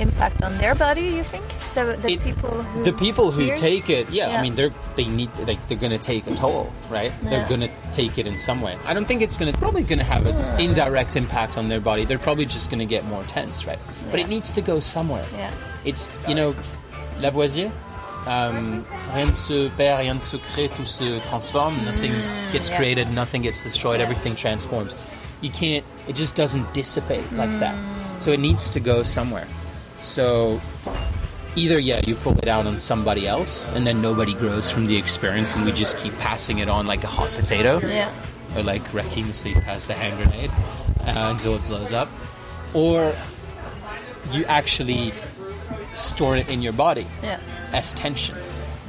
[0.00, 1.02] impact on their body.
[1.02, 1.44] You think
[1.74, 3.60] the, the It- people who the people who hears?
[3.60, 4.38] take it yeah, Yeah.
[4.38, 7.30] i mean they're they need like they're gonna take a toll right Yeah.
[7.30, 10.26] they're gonna take it in some way i don't think it's gonna probably gonna have
[10.26, 13.78] an indirect impact on their body they're probably just gonna get more tense right
[14.10, 14.34] but it Yeah.
[14.50, 15.50] Needs to go somewhere Yeah.
[15.84, 16.54] it's you know
[17.20, 17.70] lavoisier
[18.26, 18.84] um,
[19.14, 22.12] rien ne se perd rien ne se crée tout se transforme nothing
[22.52, 22.76] gets Mm, yeah.
[22.78, 24.08] created nothing gets destroyed Yeah.
[24.08, 24.96] everything transforms
[25.40, 28.20] you can't it just doesn't dissipate like that Mm.
[28.20, 29.46] so it needs to go somewhere
[30.00, 30.60] so
[31.56, 34.96] either yeah you pull it out on somebody else and then nobody grows from the
[34.96, 38.08] experience and we just keep passing it on like a hot potato Yeah.
[38.56, 38.82] or like
[39.32, 40.50] Sleep pass the hand grenade
[41.06, 42.08] uh, until it blows up
[42.74, 43.12] or
[44.32, 45.12] you actually
[45.94, 47.40] store it in your body Yeah.
[47.72, 48.36] as tension.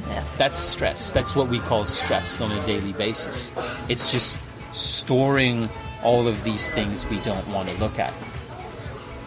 [0.08, 0.24] Yeah.
[0.38, 1.12] that's stress.
[1.12, 3.52] That's what we call stress on a daily basis.
[3.88, 4.42] It's just
[4.74, 5.70] storing
[6.04, 8.14] all of these things we don't want to look at.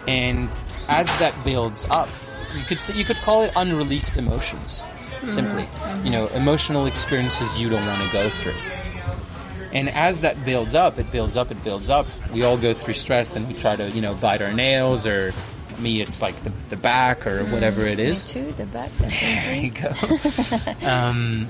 [0.07, 0.51] And
[0.89, 2.09] as that builds up
[2.55, 5.27] you could say, you could call it unreleased emotions mm-hmm.
[5.27, 5.63] simply.
[5.63, 6.11] You mm-hmm.
[6.11, 8.53] know emotional experiences you don't want to go through.
[9.73, 12.07] And as that builds up it builds up it builds up.
[12.33, 15.33] We all go through stress and we try to you know bite our nails or
[15.79, 18.31] me it's like the, the back or hmm, whatever it is.
[18.31, 18.53] Too.
[18.53, 18.91] The back.
[18.99, 19.91] there you go.
[20.87, 21.49] um,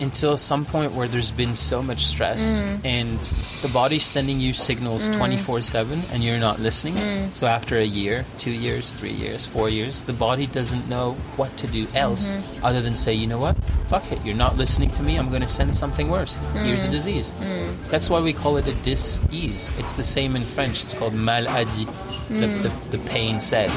[0.00, 2.76] until some point where there's been so much stress hmm.
[2.84, 3.18] and
[3.62, 5.16] the body's sending you signals hmm.
[5.16, 6.96] 24 7 and you're not listening.
[7.34, 11.56] So after a year, two years, three years, four years, the body doesn't know what
[11.58, 12.64] to do else mm-hmm.
[12.64, 13.56] other than say, you know what?
[13.94, 16.34] Fuck it, you're not listening to me, I'm going to send something worse.
[16.52, 16.92] Here's a hmm.
[16.92, 17.30] disease.
[17.30, 17.90] Hmm.
[17.92, 19.70] That's why we call it a dis-ease.
[19.78, 22.62] It's the same in French, it's called maladie, the, hmm.
[22.62, 23.70] the, the pain said.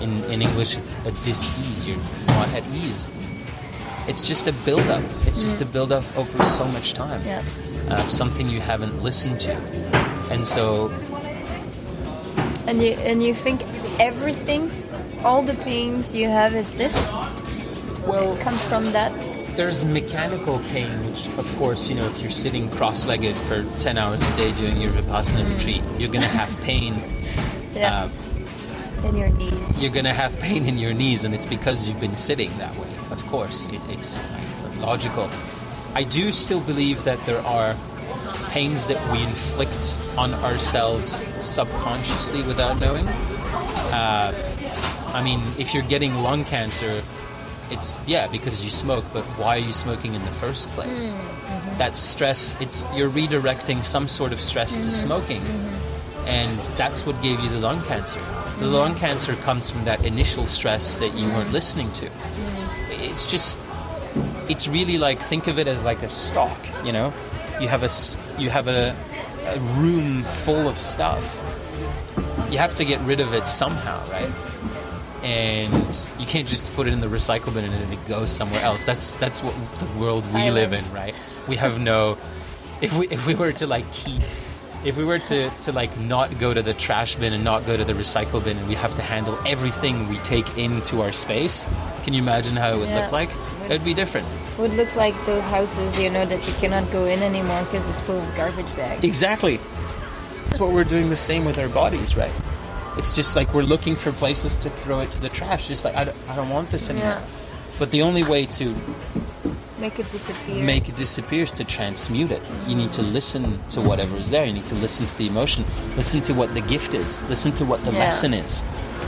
[0.00, 1.88] In, in English, it's a dis-ease.
[1.88, 1.96] You're
[2.28, 3.10] not at ease.
[4.06, 5.02] It's just a build-up.
[5.26, 7.20] It's just a build-up over so much time.
[7.26, 7.42] Yeah.
[7.90, 9.56] Uh, of something you haven't listened to.
[10.30, 10.94] And so,
[12.68, 13.62] And you and you think
[13.98, 14.70] everything,
[15.24, 16.94] all the pains you have is this?
[18.06, 19.33] well, It comes from that.
[19.56, 24.20] There's mechanical pain, which, of course, you know, if you're sitting cross-legged for 10 hours
[24.22, 26.94] a day doing your Vipassana retreat, you're going to have pain.
[27.74, 28.04] Yeah.
[28.04, 29.82] Uh, in your knees.
[29.82, 32.72] you're going to have pain in your knees, and it's because you've been sitting that
[32.76, 32.88] way.
[33.10, 34.22] Of course, it, it's
[34.78, 35.28] logical.
[35.94, 37.74] I do still believe that there are
[38.50, 43.08] pains that we inflict on ourselves subconsciously without knowing.
[43.08, 44.32] Uh,
[45.12, 47.02] I mean, if you're getting lung cancer,
[47.70, 51.12] it's yeah because you smoke, but why are you smoking in the first place?
[51.12, 51.78] Mm, mm-hmm.
[51.78, 56.26] That stress, it's you're redirecting some sort of stress to mm-hmm, smoking, mm-hmm.
[56.28, 58.20] and that's what gave you the lung cancer.
[58.58, 61.52] The lung cancer comes from that initial stress that you weren't mm.
[61.52, 62.06] listening to.
[62.06, 63.10] Mm.
[63.10, 63.58] It's just,
[64.48, 66.56] it's really like think of it as like a stock.
[66.84, 67.12] You know,
[67.60, 67.90] you have a
[68.40, 68.94] you have a,
[69.46, 71.40] a room full of stuff.
[72.50, 74.30] You have to get rid of it somehow, right?
[75.24, 78.62] And you can't just put it in the recycle bin and then it goes somewhere
[78.62, 78.84] else.
[78.84, 81.14] That's that's what the world we live in, right?
[81.48, 82.18] We have no.
[82.82, 84.20] If we if we were to like keep,
[84.84, 87.76] if we were to to like not go to the trash bin and not go
[87.76, 91.66] to the recycle bin, and we have to handle everything we take into our space,
[92.04, 93.02] can you imagine how it would Yeah.
[93.02, 93.30] look like?
[93.64, 94.26] It would be different.
[94.58, 98.02] Would look like those houses, you know, that you cannot go in anymore because it's
[98.02, 99.02] full of garbage bags.
[99.02, 99.58] Exactly.
[100.44, 102.30] That's what we're doing the same with our bodies, right?
[102.96, 105.68] It's just like we're looking for places to throw it to the trash.
[105.68, 107.08] Just like I don't, I don't want this anymore.
[107.08, 107.26] Yeah.
[107.78, 108.74] But the only way to
[109.80, 110.62] Make it disappear.
[110.62, 112.40] make it disappear is to transmute it.
[112.68, 114.44] You need to listen to whatever's there.
[114.46, 115.64] You need to listen to the emotion.
[115.96, 117.20] Listen to what the gift is.
[117.28, 117.98] Listen to what the Yeah.
[117.98, 118.62] lesson is,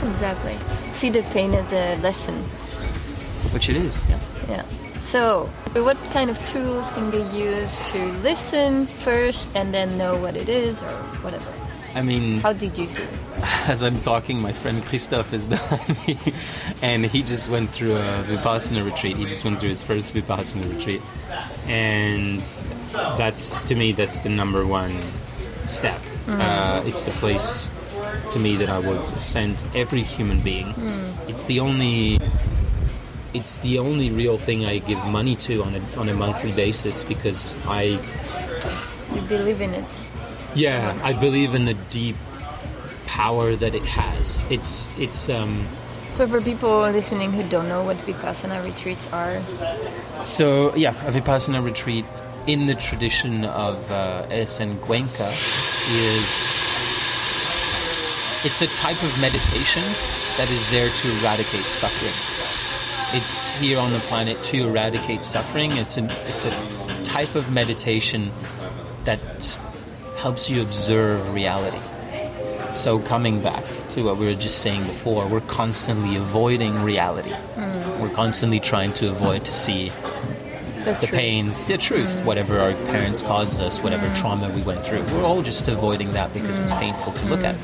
[0.09, 0.55] Exactly.
[0.91, 2.35] See the pain as a lesson.
[3.53, 3.97] which it is.
[4.09, 4.19] Yeah.
[4.49, 4.63] Yeah.
[4.99, 10.35] So, what kind of tools can they use to listen first and then know what
[10.35, 10.91] it is or
[11.23, 11.49] whatever?
[11.95, 13.01] I mean, How did you do?
[13.01, 13.09] it?
[13.67, 16.17] as I'm talking, my friend Christophe is behind me,
[16.81, 19.17] and he just went through a Vipassana retreat.
[19.17, 21.01] He just went through his first Vipassana retreat,
[21.67, 22.39] and
[23.17, 24.93] that's to me that's the number one
[25.67, 25.99] step.
[26.27, 27.71] Uh, it's the place
[28.31, 30.73] to me that I would send every human being.
[31.27, 32.19] It's the only.
[33.33, 37.03] It's the only real thing I give money to on a, on a monthly basis
[37.03, 37.99] because I
[39.13, 40.05] You believe in it.
[40.55, 42.15] yeah, I believe in the deep
[43.07, 44.43] power that it has.
[44.51, 45.65] It's it's um
[46.13, 49.39] So, for people listening who don't know what Vipassana retreats are,
[50.25, 52.05] so yeah, a vipassana retreat
[52.47, 54.59] in the tradition of uh, S.
[54.59, 54.77] N.
[54.79, 55.29] Goenka
[55.91, 56.29] is
[58.45, 59.83] it's a type of meditation
[60.37, 62.13] that is there to eradicate suffering.
[63.13, 65.71] It's here on the planet to eradicate suffering.
[65.73, 68.31] It's a, it's a type of meditation
[69.03, 69.19] that
[70.17, 71.79] helps you observe reality.
[72.77, 77.31] So, coming back to what we were just saying before, we're constantly avoiding reality.
[77.31, 77.99] Mm.
[77.99, 79.89] We're constantly trying to avoid to see
[80.85, 82.25] The, the pains, the truth, mm.
[82.25, 84.19] whatever our parents caused us, whatever mm.
[84.19, 85.01] trauma we went through.
[85.05, 87.55] We're all just avoiding that because it's painful to look at.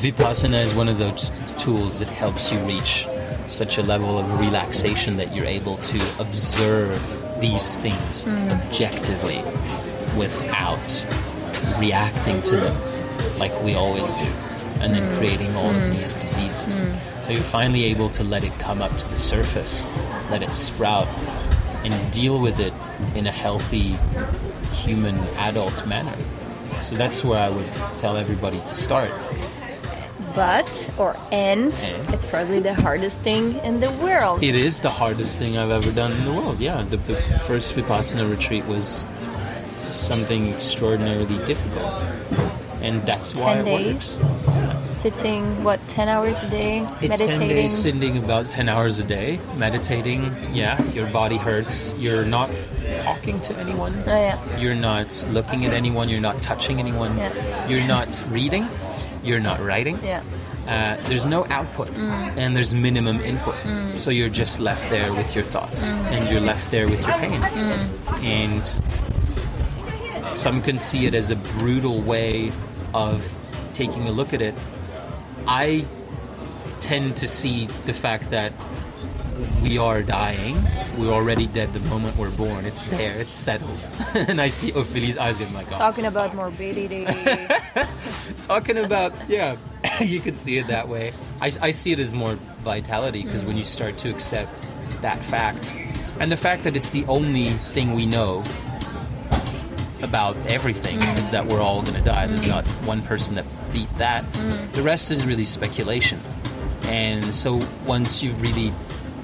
[0.00, 3.06] Vipassana is one of those tools that helps you reach
[3.46, 6.98] such a level of relaxation that you're able to observe
[7.42, 9.42] these things objectively
[10.16, 11.06] without
[11.78, 12.93] reacting to them
[13.38, 14.26] like we always do
[14.80, 15.18] and then mm.
[15.18, 15.92] creating all of mm.
[15.92, 16.80] these diseases.
[16.80, 17.24] Mm.
[17.24, 19.86] So you're finally able to let it come up to the surface,
[20.30, 21.08] let it sprout,
[21.84, 22.72] and deal with it
[23.14, 23.96] in a healthy
[24.72, 26.14] human adult manner.
[26.80, 29.10] So that's where I would tell everybody to start.
[30.34, 32.12] But or and, And?
[32.12, 34.42] it's probably the hardest thing in the world.
[34.42, 36.58] It is the hardest thing I've ever done in the world.
[36.58, 39.06] Yeah, the, the first Vipassana retreat was
[39.86, 41.92] something extraordinarily difficult.
[42.84, 44.90] And that's why Ten it days, works.
[44.90, 47.48] sitting what ten hours a day, It's meditating.
[47.48, 50.30] 10 days sitting about 10 hours a day, meditating.
[50.52, 51.94] Yeah, your body hurts.
[51.96, 52.50] You're not
[52.98, 53.94] talking to anyone.
[54.06, 56.10] Oh yeah, You're not looking at anyone.
[56.10, 57.16] You're not touching anyone.
[57.16, 57.68] Yeah.
[57.68, 58.68] You're not reading.
[59.22, 59.98] You're not writing.
[60.04, 60.22] yeah.
[60.66, 62.36] Uh, there's no output mm.
[62.36, 63.54] and there's minimum input.
[63.64, 63.98] Mm.
[63.98, 65.94] So you're just left there with your thoughts mm.
[66.12, 67.42] and you're left there with your pain.
[68.24, 68.64] And
[70.34, 72.50] some can see it as a brutal way
[72.94, 73.28] of
[73.74, 74.54] taking a look at it.
[75.46, 75.84] I
[76.80, 78.52] tend to see the fact that
[79.62, 80.56] we are dying.
[80.96, 82.64] We're already dead the moment we're born.
[82.64, 83.20] It's there.
[83.20, 83.78] It's settled.
[84.14, 87.04] and I see Ophelia's eyes getting like, oh, Talking about morbidity.
[88.42, 89.56] talking about yeah
[90.00, 93.56] you could see it that way i, I see it as more vitality because when
[93.56, 94.62] you start to accept
[95.00, 95.72] that fact
[96.20, 98.42] and the fact that it's the only thing we know
[100.04, 101.30] about everything—it's mm.
[101.32, 102.26] that we're all going to die.
[102.26, 102.48] There's mm.
[102.48, 104.24] not one person that beat that.
[104.32, 104.72] Mm.
[104.72, 106.20] The rest is really speculation.
[106.84, 108.72] And so once you've really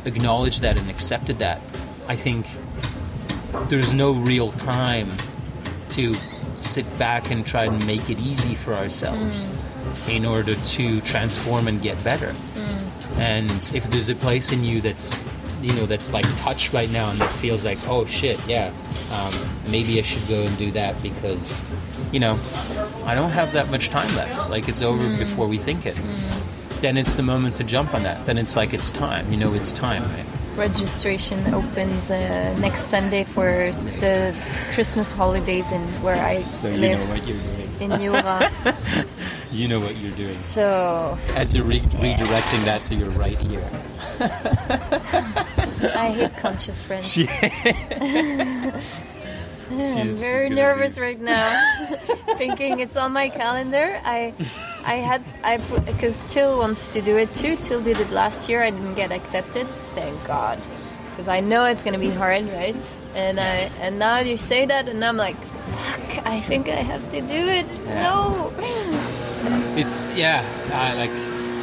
[0.04, 1.60] acknowledged that and accepted that
[2.08, 2.46] i think
[3.68, 5.10] there's no real time
[5.90, 6.14] to
[6.56, 9.52] sit back and try and make it easy for ourselves
[10.08, 12.34] in order to transform and get better.
[13.16, 15.20] And if there's a place in you that's
[15.62, 18.72] you know that's like touched right now and that feels like oh shit yeah
[19.12, 19.32] um,
[19.70, 21.64] maybe I should go and do that because
[22.12, 22.38] you know
[23.04, 24.50] I don't have that much time left.
[24.50, 25.98] Like it's over before we think it.
[26.80, 28.24] Then it's the moment to jump on that.
[28.24, 30.02] Then it's like it's time you know it's time.
[30.02, 30.26] Right?
[30.56, 34.34] Registration opens uh, next Sunday for the
[34.72, 36.98] Christmas holidays in where I so you live.
[36.98, 38.50] know what you're doing in Jura.
[39.52, 43.68] you know what you're doing so as you're re- redirecting that to your right ear
[44.20, 47.18] I hate conscious friends.
[49.72, 51.48] I'm She's- very she's nervous be- right now,
[52.36, 54.00] thinking it's on my calendar.
[54.04, 54.34] I,
[54.84, 57.56] I had I put because Till wants to do it too.
[57.56, 58.62] Till did it last year.
[58.62, 59.66] I didn't get accepted.
[59.94, 60.58] Thank God,
[61.10, 62.96] because I know it's gonna be hard, right?
[63.14, 65.36] And I and now you say that, and I'm like,
[65.72, 66.26] fuck.
[66.26, 67.66] I think I have to do it.
[67.86, 68.52] No.
[69.76, 71.10] It's yeah, uh, like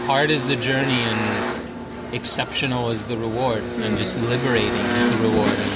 [0.08, 5.52] hard is the journey and exceptional is the reward, and just liberating is the reward.
[5.52, 5.74] And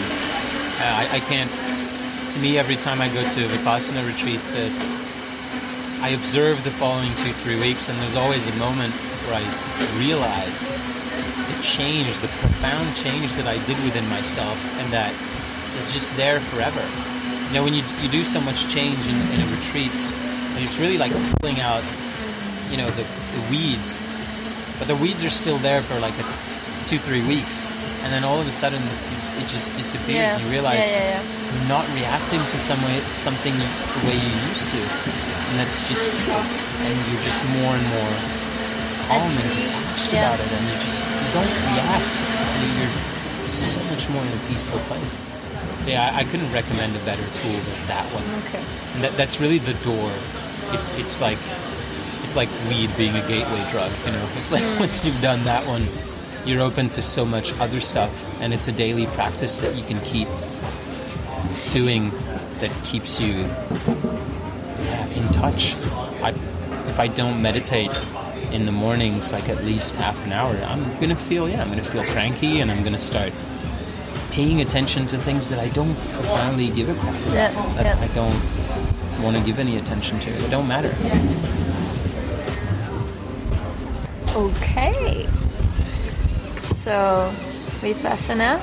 [0.80, 1.52] uh, I, I can't.
[2.34, 4.72] To me, every time I go to a vipassana retreat, that
[6.02, 8.94] I observe the following two three weeks, and there's always a moment
[9.28, 9.46] where I
[10.00, 10.58] realize
[11.52, 15.14] the change, the profound change that I did within myself, and that
[15.84, 16.82] is just there forever.
[17.52, 19.92] You know, when you you do so much change in, in a retreat,
[20.56, 21.84] and it's really like pulling out
[22.72, 23.04] you know the,
[23.36, 24.00] the weeds
[24.80, 26.26] but the weeds are still there for like a,
[26.88, 27.68] two three weeks
[28.04, 29.00] and then all of a sudden it,
[29.44, 30.40] it just disappears Yeah.
[30.40, 34.72] you realize yeah, yeah, you're not reacting to some way, something the way you used
[34.72, 34.80] to
[35.52, 38.14] and that's just and you're just more and more
[39.12, 42.12] calm and peace, detached about it and you just you don't react.
[42.64, 42.96] You- you're
[43.52, 45.12] so much more in a peaceful place
[45.88, 48.64] yeah I, I couldn't recommend a better tool than that one Okay.
[48.96, 50.12] and that, that's really the door.
[50.74, 51.38] It's, it's like
[52.24, 53.92] it's like weed being a gateway drug.
[54.06, 54.80] You know, it's like mm.
[54.80, 55.86] once you've done that one,
[56.46, 58.12] you're open to so much other stuff,
[58.42, 60.28] and it's a daily practice that you can keep
[61.74, 62.10] doing
[62.60, 63.40] that keeps you
[64.86, 65.76] yeah, in touch.
[66.22, 66.30] I,
[66.88, 67.92] if I don't meditate
[68.52, 71.84] in the mornings, like at least half an hour, I'm gonna feel yeah, I'm gonna
[71.84, 73.34] feel cranky, and I'm gonna start
[74.32, 77.34] paying attention to things that I don't profoundly give a crap about.
[77.34, 78.04] Yeah, that yeah.
[78.04, 80.30] I don't want to give any attention to.
[80.32, 80.96] It don't matter.
[84.34, 85.28] Okay.
[86.62, 87.32] So,
[87.82, 88.60] Vipassana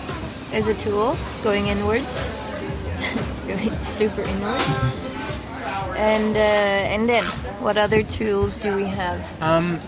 [0.52, 2.28] is a tool going inwards,
[3.46, 4.78] going super inwards.
[5.94, 7.24] And uh, and then,
[7.60, 9.20] what other tools do we have?
[9.42, 9.78] Um,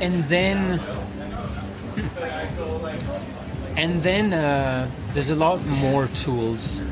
[0.00, 0.80] and then,
[3.76, 6.82] and then uh, there's a lot more tools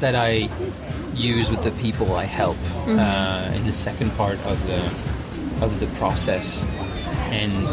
[0.00, 0.48] that I
[1.14, 4.80] use with the people I help uh, in the second part of the
[5.64, 6.64] of the process,
[7.30, 7.68] and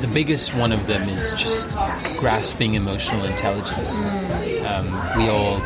[0.00, 1.70] the biggest one of them is just
[2.18, 3.98] grasping emotional intelligence.
[3.98, 5.56] Um, we all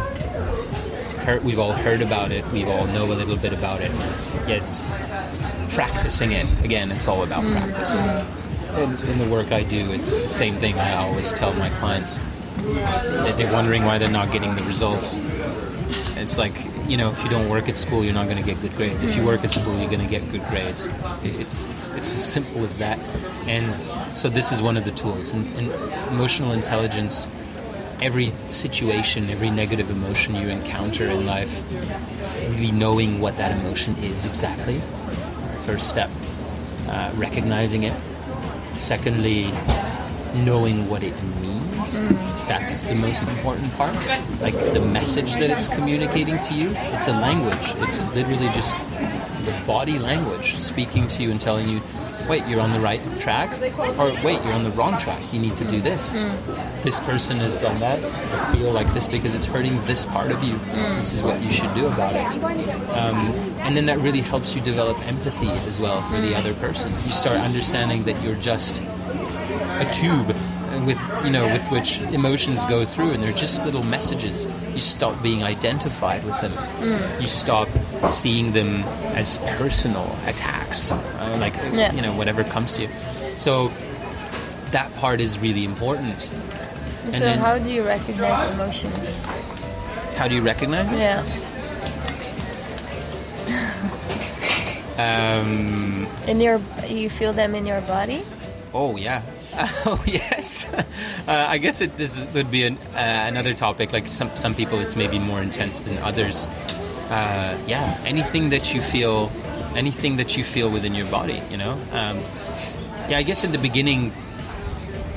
[1.25, 2.43] heard, we've all heard about it.
[2.53, 3.91] We all know a little bit about it.
[4.49, 4.63] Yet
[5.75, 8.01] practicing it again, it's all about practice.
[8.75, 10.79] And in the work I do, it's the same thing.
[10.79, 12.19] I always tell my clients
[12.59, 15.19] they're wondering why they're not getting the results.
[16.17, 16.55] It's like
[16.89, 19.03] you know, if you don't work at school, you're not going to get good grades.
[19.05, 20.89] If you work at school, you're going to get good grades.
[21.23, 22.99] It's, it's it's as simple as that.
[23.47, 23.77] And
[24.17, 25.33] so this is one of the tools.
[25.33, 25.71] And, and
[26.11, 27.29] emotional intelligence.
[28.01, 31.63] Every situation, every negative emotion you encounter in life,
[32.51, 34.81] really knowing what that emotion is exactly.
[35.67, 36.09] First step,
[36.89, 37.93] uh, recognizing it.
[38.79, 39.51] Secondly,
[40.45, 41.13] knowing what it
[41.43, 42.01] means.
[42.47, 43.93] That's the most important part.
[44.41, 46.71] Like the message that it's communicating to you.
[46.95, 47.75] It's a language.
[47.89, 48.77] It's literally just
[49.45, 51.83] the body language speaking to you and telling you,
[52.29, 53.51] wait, you're on the right track,
[53.99, 55.21] or wait, you're on the wrong track.
[55.33, 56.11] You need to do this.
[56.11, 56.83] Hmm.
[56.83, 58.03] This person has done that.
[58.05, 60.55] I feel like this because it's hurting this part of you.
[60.55, 60.99] Hmm.
[60.99, 62.97] This is what you should do about it.
[62.97, 63.17] Um,
[63.61, 66.37] and then that really helps you develop empathy as well for the hmm.
[66.37, 66.93] other person.
[66.93, 70.35] You start understanding that you're just a tube
[70.87, 75.21] with you know with which emotions go through and they're just little messages you stop
[75.23, 76.53] being identified with them
[77.21, 77.69] you stop
[78.09, 78.77] seeing them
[79.17, 81.93] as personal attacks uh, like Yeah.
[81.93, 82.89] you know whatever comes to you
[83.39, 83.71] so
[84.71, 86.19] that part is really important
[87.11, 89.19] So, then- how do you recognize emotions?
[90.17, 91.23] how do you recognize it Yeah.
[94.99, 98.23] um, In your, you feel them in your body.
[98.75, 99.23] Oh yeah.
[99.87, 100.73] Oh yes.
[101.27, 103.93] Uh, I guess it, this is, would be an, uh, another topic.
[103.93, 106.47] Like some some people, it's maybe more intense than others.
[107.11, 107.99] Uh, yeah.
[108.05, 109.31] Anything that you feel,
[109.75, 111.43] anything that you feel within your body.
[111.51, 111.73] You know.
[111.93, 112.17] Um,
[113.09, 113.19] yeah.
[113.19, 114.13] I guess in the beginning,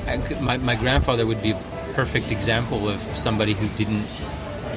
[0.08, 1.60] I my my grandfather would be a
[1.94, 4.06] perfect example of somebody who didn't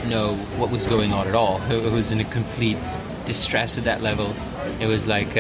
[0.10, 1.58] know what was going on at all.
[1.58, 2.78] Who, who was in a complete
[3.26, 4.36] distress at that level.
[4.80, 5.36] It was like.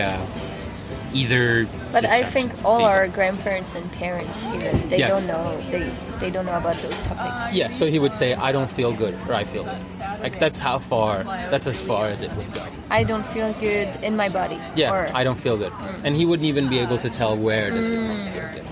[1.15, 5.07] Either, But I think all our grandparents and parents even they Yeah.
[5.07, 5.89] don't know they
[6.19, 7.55] they don't know about those topics.
[7.55, 9.81] Yeah, so he would say, I don't feel good, or I feel good.
[10.21, 12.63] Like, that's how far, that's as far as it would go.
[12.89, 14.57] I don't feel good in my body.
[14.75, 15.73] Yeah, Or, I don't feel good.
[16.05, 18.65] And he wouldn't even be able to tell where does it not feel good.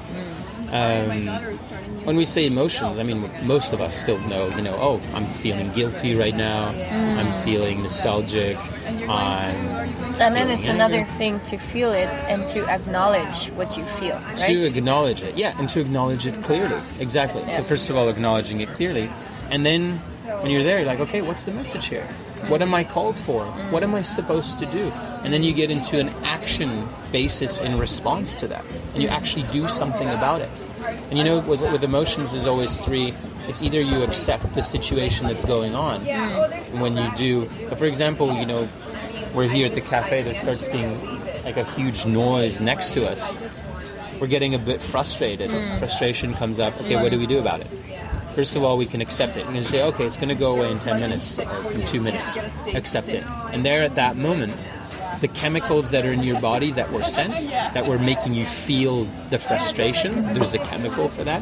[0.74, 1.28] Um,
[2.04, 5.24] when we say emotions, I mean, most of us still know, you know, oh, I'm
[5.24, 6.70] feeling guilty right now,
[7.20, 8.58] I'm feeling nostalgic,
[9.08, 9.56] I'm
[10.20, 11.12] and then it's another anger.
[11.12, 14.38] thing to feel it and to acknowledge what you feel, right?
[14.40, 16.82] To acknowledge it, yeah, and to acknowledge it clearly.
[17.00, 17.42] Exactly.
[17.42, 17.58] Yeah.
[17.58, 19.12] So first of all, acknowledging it clearly,
[19.52, 20.00] and then
[20.42, 22.08] when you're there, you're like, okay, what's the message here?
[22.48, 23.46] What am I called for?
[23.70, 24.92] What am I supposed to do?
[25.24, 29.44] And then you get into an action basis in response to that, and you actually
[29.52, 30.50] do something about it.
[31.10, 33.14] And you know, with, with emotions, there's always three.
[33.48, 38.34] It's either you accept the situation that's going on, and when you do, for example,
[38.34, 38.68] you know,
[39.34, 40.22] we're here at the cafe.
[40.22, 43.32] There starts being like a huge noise next to us
[44.24, 45.52] we're getting a bit frustrated.
[45.52, 45.80] Hmm.
[45.80, 46.80] Frustration comes up.
[46.80, 47.68] Okay, what do we do about it?
[48.34, 49.46] First of all, we can accept it.
[49.46, 52.00] And can say, okay, it's going to go away in 10 minutes or in two
[52.00, 52.38] minutes.
[52.74, 53.24] Accept it.
[53.52, 54.56] And there at that moment,
[55.24, 59.06] the chemicals that are in your body that were sent, that were making you feel
[59.30, 61.42] the frustration, there's a chemical for that.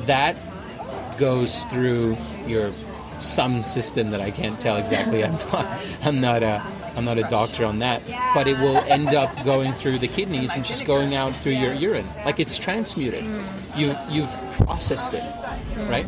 [0.00, 0.36] That
[1.16, 2.70] goes through your
[3.18, 5.24] some system that I can't tell exactly.
[5.24, 5.66] I'm not,
[6.02, 6.62] I'm not a
[6.96, 8.02] I'm not a doctor on that,
[8.34, 11.72] but it will end up going through the kidneys and just going out through your
[11.72, 13.24] urine, like it's transmuted.
[13.74, 15.24] You you've processed it,
[15.88, 16.06] right?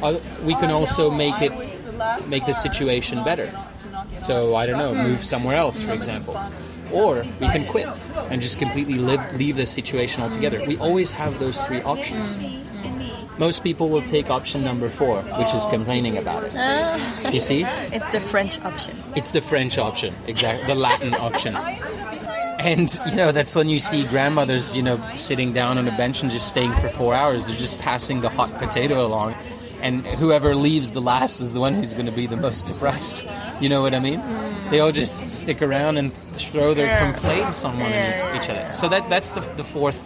[0.00, 1.52] Uh, we can also make it
[2.28, 3.52] make the situation better.
[4.22, 6.40] So I don't know, move somewhere else, for example,
[6.92, 7.88] or we can quit
[8.30, 10.64] and just completely live, leave the situation altogether.
[10.66, 12.38] We always have those three options.
[13.38, 16.52] Most people will take option number four, which is complaining about it.
[16.54, 17.30] Ah.
[17.30, 17.64] You see?
[17.92, 18.96] It's the French option.
[19.16, 21.56] It's the French option, exactly, the Latin option.
[22.64, 26.22] And you know that's when you see grandmothers, you know, sitting down on a bench
[26.22, 27.46] and just staying for four hours.
[27.46, 29.34] They're just passing the hot potato along,
[29.84, 33.22] and whoever leaves the last is the one who's going to be the most depressed.
[33.60, 34.20] You know what I mean?
[34.70, 37.12] They all just stick around and throw their Yeah.
[37.12, 38.74] complaints on one Yeah, each, other.
[38.74, 40.00] So that that's the, the fourth,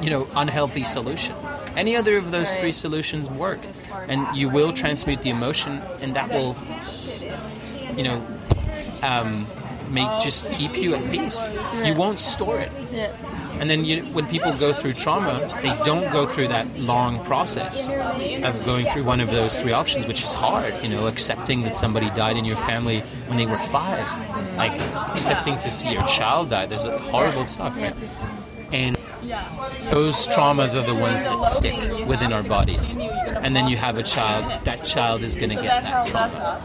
[0.00, 1.34] you know, unhealthy solution.
[1.76, 3.58] Any other of those three solutions work,
[4.06, 6.56] and you will transmute the emotion, and that will,
[7.96, 8.22] you know,
[9.02, 9.46] um,
[9.90, 11.50] make just keep you at peace.
[11.84, 12.70] You won't store it.
[13.60, 17.92] And then you, when people go through trauma, they don't go through that long process
[18.44, 20.72] of going through one of those three options, which is hard.
[20.82, 24.06] You know, accepting that somebody died in your family when they were five,
[24.56, 24.72] like
[25.10, 26.66] accepting to see your child die.
[26.66, 27.94] There's horrible stuff, right?
[28.70, 28.96] And
[29.90, 32.96] those traumas are the ones that stick within our bodies.
[32.96, 34.64] And then you have a child.
[34.64, 36.60] That child is going to get that trauma,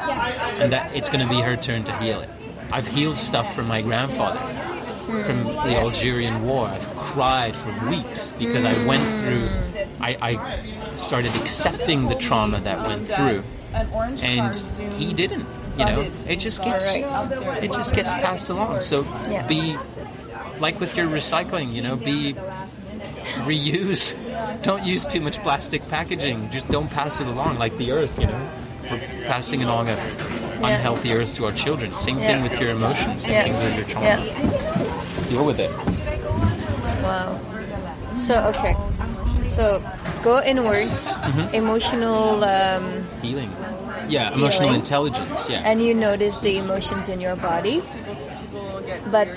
[0.60, 2.30] and that it's going to be her turn to heal it.
[2.72, 4.73] I've healed stuff from my grandfather
[5.22, 6.68] from the Algerian War.
[6.68, 9.50] I've cried for weeks because I went through.
[10.02, 13.44] I, I started accepting the trauma that went through,
[14.24, 14.56] and
[14.98, 15.46] he didn't.
[15.78, 18.82] You know, it just gets it just gets passed along.
[18.82, 19.46] So Yeah.
[19.48, 19.76] be
[20.60, 21.74] like with your recycling.
[21.74, 22.34] You know, be
[23.46, 24.16] reuse.
[24.64, 26.50] Don't use too much plastic packaging.
[26.52, 28.18] Just don't pass it along like the earth.
[28.20, 28.50] You know,
[28.90, 29.96] we're passing along a
[30.64, 31.92] unhealthy earth to our children.
[31.94, 33.24] Same thing with your emotions.
[33.24, 33.44] Same Yeah.
[33.44, 34.73] thing with your trauma.
[35.30, 35.72] Deal with it.
[37.04, 37.40] Wow.
[38.14, 38.76] So okay.
[39.48, 39.82] So
[40.22, 41.56] go inwards, Mm-hmm.
[41.56, 43.50] emotional, um, Healing.
[44.10, 44.82] Yeah, emotional Healing.
[44.82, 45.50] intelligence.
[45.50, 45.62] Yeah.
[45.66, 47.82] and you notice the emotions in your body.
[49.12, 49.30] But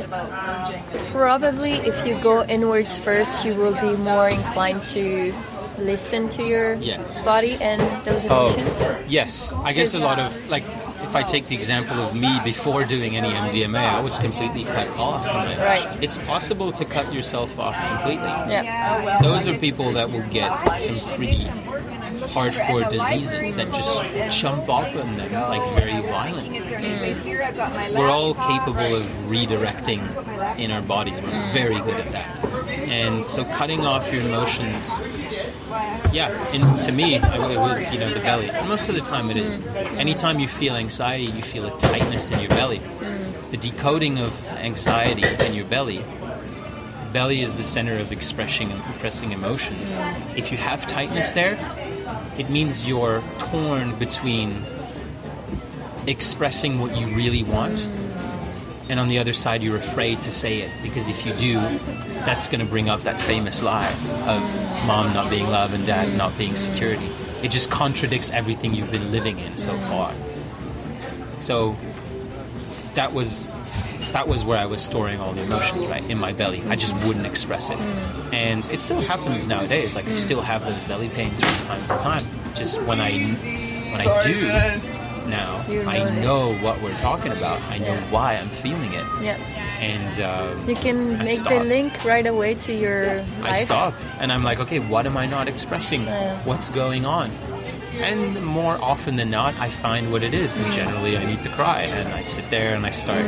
[1.13, 5.33] probably if you go inwards first, you will be more inclined to
[5.79, 7.01] listen to your Yeah.
[7.25, 8.81] body and those emotions.
[8.81, 9.11] Oh, emotions.
[9.11, 9.53] yes.
[9.65, 10.65] I guess a lot of like
[11.17, 15.25] I take the example of me before doing any MDMA, I was completely cut off
[15.25, 15.59] from it.
[15.59, 16.03] Right.
[16.03, 18.27] It's possible to cut yourself off completely.
[18.27, 19.19] Yeah.
[19.23, 21.45] Those are people that will get some pretty
[22.37, 26.49] hardcore diseases that just jump off on them like very violent.
[26.49, 27.97] Mm.
[27.97, 30.03] We're all capable of redirecting
[30.59, 31.19] in our bodies.
[31.23, 32.45] We're very good at that.
[32.89, 34.99] And so cutting off your emotions
[36.17, 38.47] yeah, and to me, it it was you know the belly.
[38.67, 39.61] Most of the time, it is.
[39.61, 39.99] Mm.
[39.99, 42.79] Anytime you feel anxiety, you feel a tightness in your belly.
[42.79, 43.51] Mm.
[43.51, 46.03] The decoding of anxiety in your belly.
[47.13, 49.99] Belly is the center of expressing and expressing emotions.
[49.99, 50.39] Mm.
[50.39, 51.59] If you have tightness there,
[52.39, 54.65] it means you're torn between
[56.07, 57.91] expressing what you really want
[58.89, 61.61] and on the other side you're afraid to say it because if you do
[62.25, 63.91] that's going to bring up that famous lie
[64.27, 67.07] of mom not being love and dad not being security.
[67.43, 70.13] It just contradicts everything you've been living in so far.
[71.39, 71.77] So
[72.95, 73.55] that was
[74.13, 76.63] that was where I was storing all the emotions right in my belly.
[76.69, 77.79] I just wouldn't express it.
[78.33, 79.95] And it still happens nowadays.
[79.95, 82.25] Like I still have those belly pains from time to time.
[82.55, 83.13] Just when I
[83.93, 84.96] when I do
[85.29, 86.25] now You I notice.
[86.25, 88.11] know what we're talking about I know Yeah.
[88.11, 89.37] why I'm feeling it Yeah.
[89.81, 93.45] and um, You can I make the link right away to your life.
[93.45, 96.03] I stop and I'm like, okay, what am I not expressing?
[96.05, 96.37] Yeah.
[96.45, 97.31] What's going on?
[98.01, 100.55] And more often than not, I find what it is.
[100.57, 103.25] And generally, I need to cry, and I sit there and I start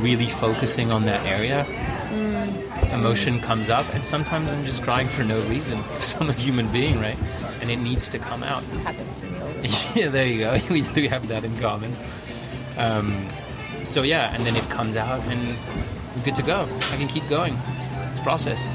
[0.00, 1.66] really focusing on that area.
[2.92, 5.82] Emotion comes up, and sometimes I'm just crying for no reason.
[5.84, 7.16] 'cause I'm a human being, right?
[7.60, 8.62] And it needs to come out.
[8.84, 9.38] happens to me
[9.94, 10.58] yeah, there you go.
[10.70, 11.92] we do have that in common.
[12.78, 13.28] Um,
[13.84, 15.56] so yeah, and then it comes out, and
[16.14, 16.68] I'm good to go.
[16.92, 17.56] I can keep going.
[18.10, 18.74] It's process.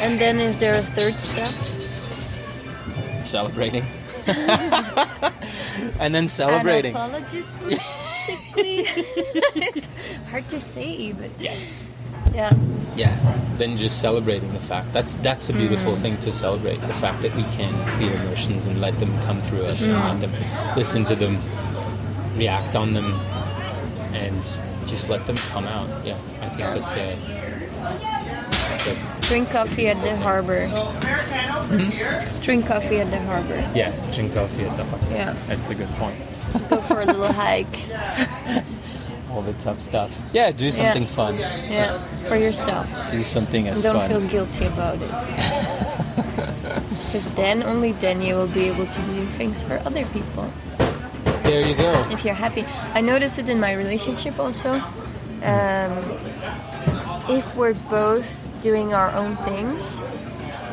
[0.00, 1.52] And then is there a third step?
[3.24, 3.84] celebrating.
[5.98, 6.94] and then celebrating.
[6.94, 7.80] Unapologetically.
[10.34, 11.88] It's hard to say, but Yes.
[12.34, 12.52] yeah.
[12.96, 13.14] Yeah.
[13.58, 14.92] Then just celebrating the fact.
[14.92, 15.58] That's that's a mm.
[15.58, 16.80] beautiful thing to celebrate.
[16.80, 20.16] The fact that we can feel emotions and let them come through us and let
[20.16, 20.20] mm.
[20.20, 21.38] them listen to them,
[22.36, 23.06] react on them
[24.12, 24.36] and
[24.86, 25.88] just let them come out.
[26.04, 26.18] Yeah.
[26.40, 27.16] I think that's a
[28.70, 30.66] that's a- Drink coffee at the harbor.
[30.66, 32.42] Hmm?
[32.42, 33.70] Drink coffee at the harbor.
[33.74, 35.06] yeah, drink coffee at the harbor.
[35.10, 35.34] Yeah.
[35.46, 36.16] That's a good point.
[36.68, 37.88] Go for a little hike.
[39.34, 40.16] All the tough stuff.
[40.32, 41.36] Yeah, do something fun.
[41.38, 41.98] Yeah.
[42.28, 42.88] For yourself.
[43.10, 44.08] Do something And as don't fun.
[44.08, 45.10] feel guilty about it.
[47.14, 50.50] Because then, only then, you will be able to do things for other people.
[51.44, 51.92] there you go.
[52.10, 52.64] if you're happy.
[52.92, 54.74] I notice it in my relationship also.
[55.42, 55.92] Um,
[57.28, 60.04] if we're both doing our own things,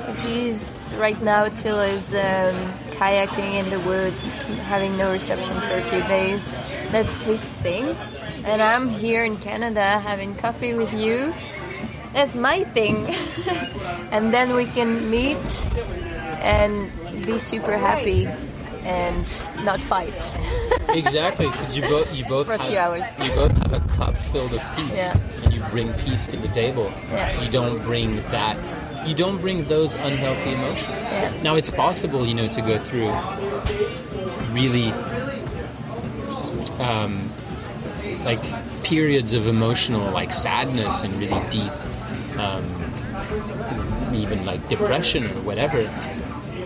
[0.07, 2.55] if he's right now till is um,
[2.97, 6.55] kayaking in the woods, having no reception for a few days,
[6.91, 7.95] that's his thing.
[8.43, 11.33] And I'm here in Canada having coffee with you.
[12.13, 13.07] That's my thing.
[14.11, 15.69] and then we can meet
[16.41, 16.91] and
[17.25, 18.25] be super happy
[18.83, 19.25] and
[19.63, 20.21] not fight.
[20.89, 23.05] exactly because you both you both For a have, few hours.
[23.19, 25.17] you both have a cup filled of peace Yeah.
[25.43, 27.39] and you bring peace to the table Yeah.
[27.41, 28.57] you don't bring that
[29.07, 31.31] you don't bring those unhealthy emotions Yeah.
[31.43, 33.13] now it's possible you know to go through
[34.51, 34.91] really
[36.79, 37.30] um,
[38.23, 38.41] like
[38.83, 41.71] periods of emotional like sadness and really deep
[42.37, 42.63] um,
[44.13, 45.79] even like depression or whatever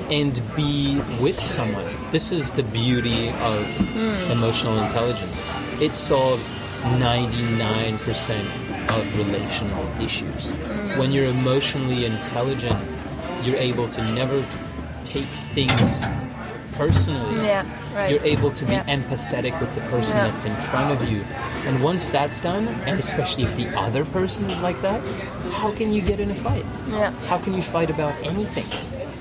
[0.09, 1.85] and be with someone.
[2.11, 5.41] This is the beauty of emotional intelligence.
[5.81, 6.51] It solves
[6.99, 10.51] 99% of relational issues.
[10.97, 12.79] When you're emotionally intelligent
[13.45, 14.43] you're able to never
[15.03, 16.03] take things
[16.77, 17.65] personally Yeah,
[17.95, 18.11] right.
[18.11, 18.83] you're able to be Yeah.
[18.95, 20.27] empathetic with the person Yeah.
[20.27, 21.21] that's in front of you.
[21.67, 25.01] And once that's done, and especially if the other person is like that,
[25.51, 26.65] how can you get in a fight?
[26.89, 27.11] Yeah.
[27.27, 28.65] How can you fight about anything?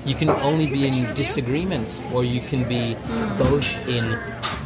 [0.05, 3.37] You can only be in disagreement, or you can be mm.
[3.39, 4.05] both in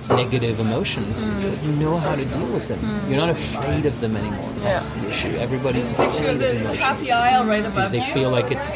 [0.10, 1.30] negative emotions.
[1.30, 1.42] Mm.
[1.42, 2.80] But you know how to deal with them.
[2.80, 3.10] Mm.
[3.10, 4.50] You're not afraid of them anymore.
[4.60, 5.30] That's the issue.
[5.38, 8.72] Everybody's afraid of emotions aisle right because they feel like it's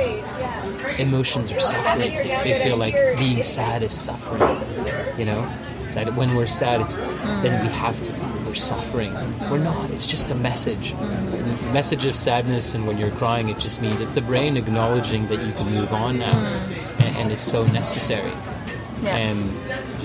[0.98, 2.12] emotions are suffering.
[2.12, 4.42] They feel like being sad is suffering.
[5.18, 5.42] You know,
[5.94, 8.12] that when we're sad, it's then we have to.
[8.12, 8.20] Be.
[8.46, 9.14] We're suffering.
[9.50, 9.90] We're not.
[9.92, 10.92] It's just a message.
[10.94, 15.28] A message of sadness, and when you're crying, it just means it's the brain acknowledging
[15.28, 17.02] that you can move on now, mm.
[17.02, 18.32] and, and it's so necessary.
[19.02, 19.16] Yeah.
[19.16, 19.52] And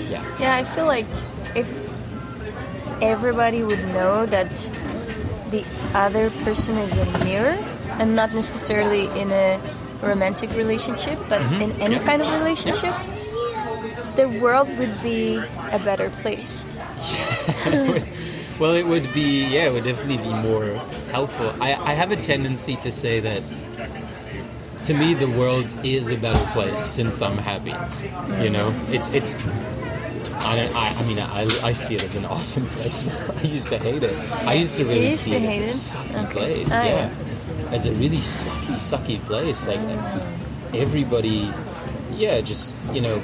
[0.09, 1.05] yeah, Yeah, I feel like
[1.55, 1.87] if
[3.01, 4.55] everybody would know that
[5.51, 7.57] the other person is a mirror
[7.99, 9.59] and not necessarily in a
[10.01, 12.03] romantic relationship, but in any Yeah.
[12.05, 12.93] kind of relationship,
[14.15, 15.41] the world would be
[15.71, 16.69] a better place.
[18.59, 20.65] Well, it would be, yeah, it would definitely be more
[21.11, 21.53] helpful.
[21.61, 23.41] I, I have a tendency to say that
[24.83, 27.73] to me, the world is a better place since I'm happy.
[28.43, 29.39] You know, it's, it's,
[30.43, 33.07] I don't, I, I mean, I, I see it as an awesome place.
[33.37, 34.13] I used to hate it.
[34.45, 35.99] I used to really You used see to it hate as a it?
[36.01, 36.31] sucky Okay.
[36.65, 36.69] place.
[36.73, 37.09] Ah, yeah.
[37.71, 39.67] As a really sucky, sucky place.
[39.67, 39.79] Like,
[40.73, 41.51] everybody,
[42.13, 43.21] yeah, just, you know,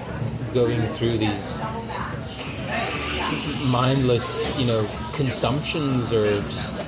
[0.54, 1.62] going through these
[3.66, 6.80] mindless, you know, consumptions or just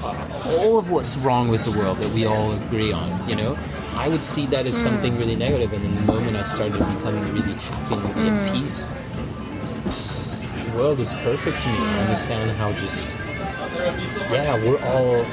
[0.60, 3.58] all of what's wrong with the world that we all agree on, you know.
[3.96, 5.20] I would see that as something mm.
[5.20, 8.54] really negative, and in the moment I started becoming really happy and at mm.
[8.54, 8.90] peace,
[10.66, 11.74] the world is perfect to me.
[11.74, 12.02] I mm.
[12.02, 13.10] understand how just,
[14.32, 15.26] yeah, we're all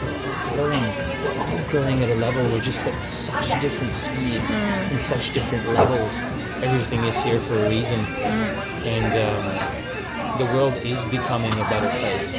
[0.54, 0.82] growing,
[1.22, 2.42] we're all growing at a level.
[2.44, 4.40] We're just at such different speed
[4.90, 6.18] and such different levels.
[6.62, 8.00] Everything is here for a reason,
[8.84, 9.12] and.
[9.14, 9.84] Um,
[10.38, 12.34] the world is becoming a better place.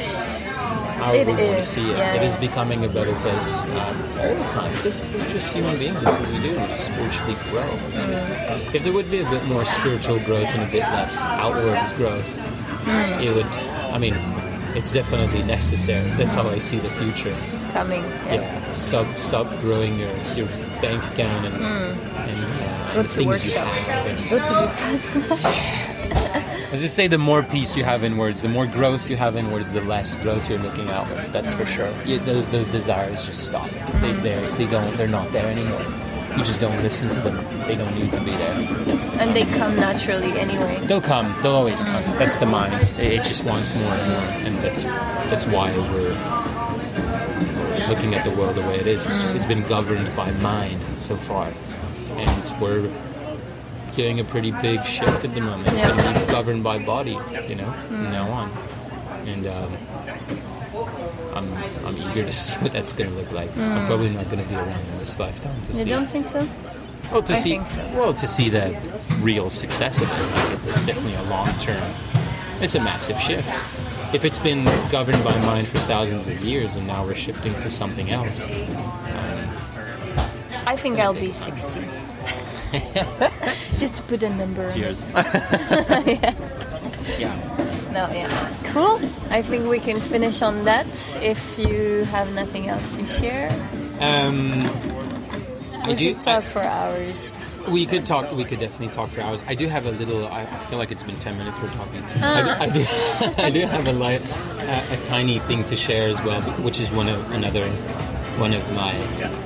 [1.00, 2.40] How It we want to see it, yeah, it is yeah.
[2.40, 6.02] becoming a better place um, all the time because we're just human beings.
[6.02, 6.50] That's what we do.
[6.50, 7.62] We just spiritually grow.
[7.62, 8.74] Mm.
[8.74, 12.28] If there would be a bit more spiritual growth and a bit less outwards growth,
[12.84, 13.22] Mm.
[13.24, 13.46] it would.
[13.94, 14.14] I mean,
[14.76, 16.08] it's definitely necessary.
[16.18, 17.34] That's how I see the future.
[17.54, 18.02] It's coming.
[18.28, 20.46] Yeah, stop stop growing your, your
[20.82, 23.86] bank account and, and, uh, to things you workshops.
[23.88, 24.06] have.
[24.06, 25.96] And, Go to Vipassana.
[26.70, 29.72] Let's just say the more peace you have inwards, the more growth you have inwards,
[29.72, 31.32] the less growth you're looking outwards.
[31.32, 31.92] That's for sure.
[32.04, 33.70] You, those those desires just stop.
[34.00, 35.84] They they they don't they're not there anymore.
[36.36, 37.36] You just don't listen to them.
[37.66, 38.54] They don't need to be there.
[39.20, 40.78] and they come naturally anyway.
[40.84, 41.34] They'll come.
[41.42, 42.02] They'll always come.
[42.18, 42.74] That's the mind.
[42.98, 44.82] It, it just wants more and more, and that's
[45.30, 46.14] that's why we're
[47.88, 49.04] looking at the world the way it is.
[49.06, 51.52] It's just it's been governed by mind so far,
[52.16, 52.90] and we're
[53.94, 55.68] doing a pretty big shift at the moment.
[55.68, 55.96] It's Yeah.
[55.96, 57.18] going to be governed by body,
[57.48, 58.50] you know, from now on,
[59.26, 59.46] and.
[59.46, 59.72] Um,
[62.24, 63.50] To see what that's going to look like.
[63.56, 63.86] I'm mm.
[63.86, 65.80] probably not going to be around in this lifetime to You see.
[65.80, 66.48] You don't think so?
[67.12, 67.82] Well, to I see, think so.
[67.94, 68.76] well, to see the
[69.20, 71.82] real success of it, like it's definitely a long term.
[72.60, 73.48] It's a massive shift.
[74.14, 77.70] If it's been governed by mind for thousands of years, and now we're shifting to
[77.70, 79.56] something else, um,
[80.66, 81.80] I think I'll be 60.
[83.78, 85.08] Just to put a number on Cheers.
[85.08, 85.14] it.
[85.14, 86.65] yeah.
[87.92, 88.28] No, yeah.
[88.64, 89.00] Cool.
[89.30, 93.50] I think we can finish on that if you have nothing else to share.
[94.00, 94.52] Um,
[95.82, 96.12] I do.
[96.12, 97.32] could talk I- for hours.
[97.68, 98.30] we could talk.
[98.32, 99.42] We could definitely talk for hours.
[99.48, 100.26] I do have a little.
[100.28, 102.02] I, I feel like it's been ten minutes we're talking.
[102.16, 102.58] Ah.
[102.60, 102.84] I, I do.
[103.42, 104.20] I do have a light,
[104.60, 107.68] a, a tiny thing to share as well, which is one of another
[108.38, 108.92] one of my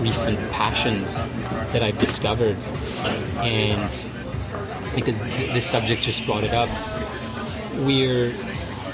[0.00, 1.18] recent passions
[1.72, 2.56] that I've discovered,
[3.38, 3.90] and
[4.96, 6.68] because th- this subject just brought it up,
[7.80, 8.32] we're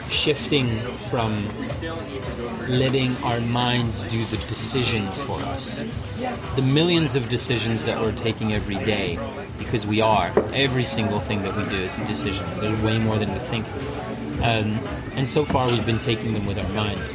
[0.08, 0.78] shifting
[1.10, 1.46] from
[2.68, 6.02] letting our minds do the decisions for us.
[6.56, 9.18] The millions of decisions that we're taking every day,
[9.58, 10.32] because we are.
[10.52, 12.46] Every single thing that we do is a decision.
[12.60, 13.66] There's way more than we think.
[14.42, 14.78] Um,
[15.16, 17.14] and so far, we've been taking them with our minds.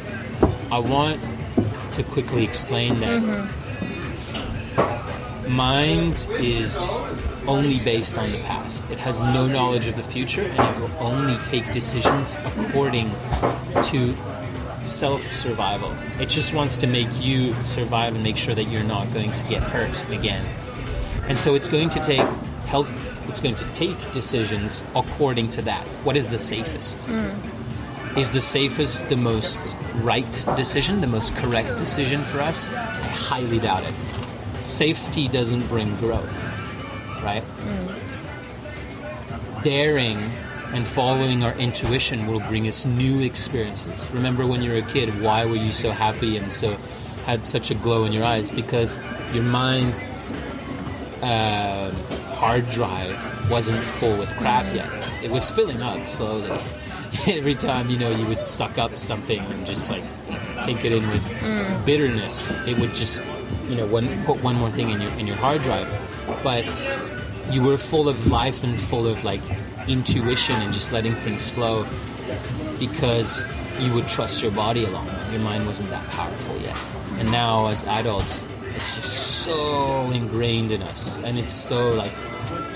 [0.72, 1.19] I want
[1.93, 3.49] to quickly explain that
[5.47, 6.99] mind is
[7.47, 8.89] only based on the past.
[8.89, 13.11] It has no knowledge of the future, and it will only take decisions according
[13.85, 14.15] to
[14.85, 15.95] self survival.
[16.19, 19.43] It just wants to make you survive and make sure that you're not going to
[19.45, 20.45] get hurt again.
[21.27, 22.27] And so it's going to take
[22.65, 22.87] help.
[23.27, 25.83] It's going to take decisions according to that.
[26.03, 27.01] What is the safest?
[27.01, 28.17] Mm.
[28.17, 32.67] Is the safest the most right decision, the most correct decision for us?
[32.69, 33.93] I highly doubt it.
[34.61, 36.51] Safety doesn't bring growth,
[37.22, 37.43] right?
[37.43, 39.63] Mm.
[39.63, 40.17] Daring
[40.74, 44.09] and following our intuition will bring us new experiences.
[44.11, 46.76] Remember when you were a kid, why were you so happy and so
[47.26, 48.49] had such a glow in your eyes?
[48.49, 48.97] Because
[49.34, 49.93] your mind
[51.22, 51.91] uh,
[52.34, 54.76] hard drive wasn't full with crap mm.
[54.76, 55.24] yet.
[55.24, 56.57] It was filling up slowly.
[57.28, 60.03] Every time you know you would suck up something and just like
[60.63, 61.86] take it in with mm.
[61.86, 63.22] bitterness, it would just
[63.67, 65.88] you know one, put one more thing in your in your hard drive.
[66.43, 66.65] But
[67.51, 69.41] you were full of life and full of like
[69.88, 71.86] intuition and just letting things flow
[72.79, 73.45] because
[73.79, 75.07] you would trust your body alone.
[75.32, 76.77] Your mind wasn't that powerful yet.
[77.19, 78.43] And now as adults,
[78.75, 82.11] it's just so ingrained in us and it's so like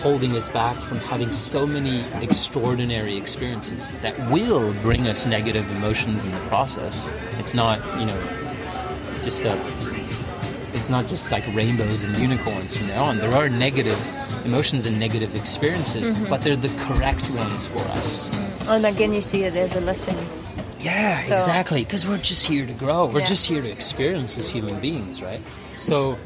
[0.01, 6.25] holding us back from having so many extraordinary experiences that will bring us negative emotions
[6.25, 7.09] in the process.
[7.39, 8.19] It's not, you know,
[9.23, 9.55] just a
[10.75, 13.17] it's not just like rainbows and unicorns from there on.
[13.17, 13.99] There are negative
[14.45, 16.29] emotions and negative experiences, mm-hmm.
[16.29, 18.29] but they're the correct ones for us.
[18.67, 20.17] Oh, and again, you see it as a lesson.
[20.79, 21.83] Yeah, So- exactly.
[21.83, 23.05] Because we're just here to grow.
[23.05, 23.25] We're Yeah.
[23.25, 25.41] just here to experience as human beings, right?
[25.75, 26.19] So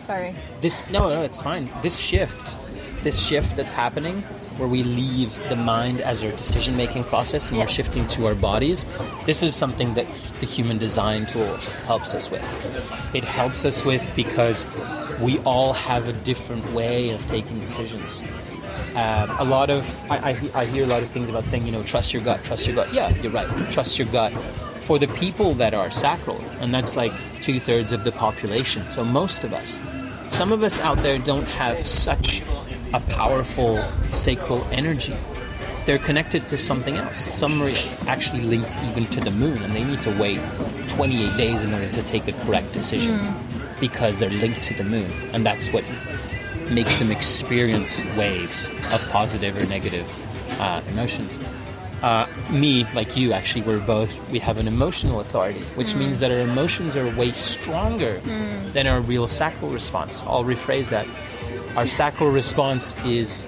[0.00, 0.34] Sorry.
[0.60, 1.68] this no, no, it's fine.
[1.82, 2.56] This shift,
[3.02, 4.22] this shift that's happening,
[4.56, 7.64] where we leave the mind as our decision-making process and Yeah.
[7.64, 8.84] we're shifting to our bodies.
[9.26, 10.06] This is something that
[10.40, 12.42] the human design tool helps us with.
[13.14, 14.66] It helps us with because
[15.20, 18.22] we all have a different way of taking decisions.
[18.96, 21.70] Um, a lot of I, I, I hear a lot of things about saying you
[21.70, 24.32] know trust your gut trust your gut yeah you're right trust your gut
[24.80, 29.44] for the people that are sacral and that's like two-thirds of the population so most
[29.44, 29.78] of us
[30.28, 32.42] some of us out there don't have such
[32.92, 35.16] a powerful sacral energy
[35.86, 37.72] they're connected to something else some are
[38.06, 40.40] actually linked even to the moon and they need to wait
[40.88, 43.18] 28 days in order to take a correct decision
[43.80, 45.84] because they're linked to the moon and that's what
[46.70, 50.06] makes them experience waves of positive or negative
[50.60, 51.38] uh, emotions.
[52.02, 56.30] Uh, me, like you, actually, we're both, we have an emotional authority, which means that
[56.30, 58.20] our emotions are way stronger
[58.72, 60.22] than our real sacral response.
[60.22, 61.06] I'll rephrase that.
[61.76, 63.46] Our sacral response is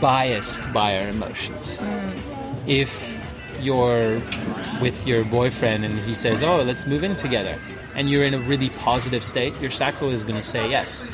[0.00, 1.82] biased by our emotions.
[2.66, 3.16] If
[3.60, 4.20] you're
[4.80, 7.58] with your boyfriend and he says, Oh, let's move in together,
[7.96, 11.04] and you're in a really positive state, your sacral is going to say yes.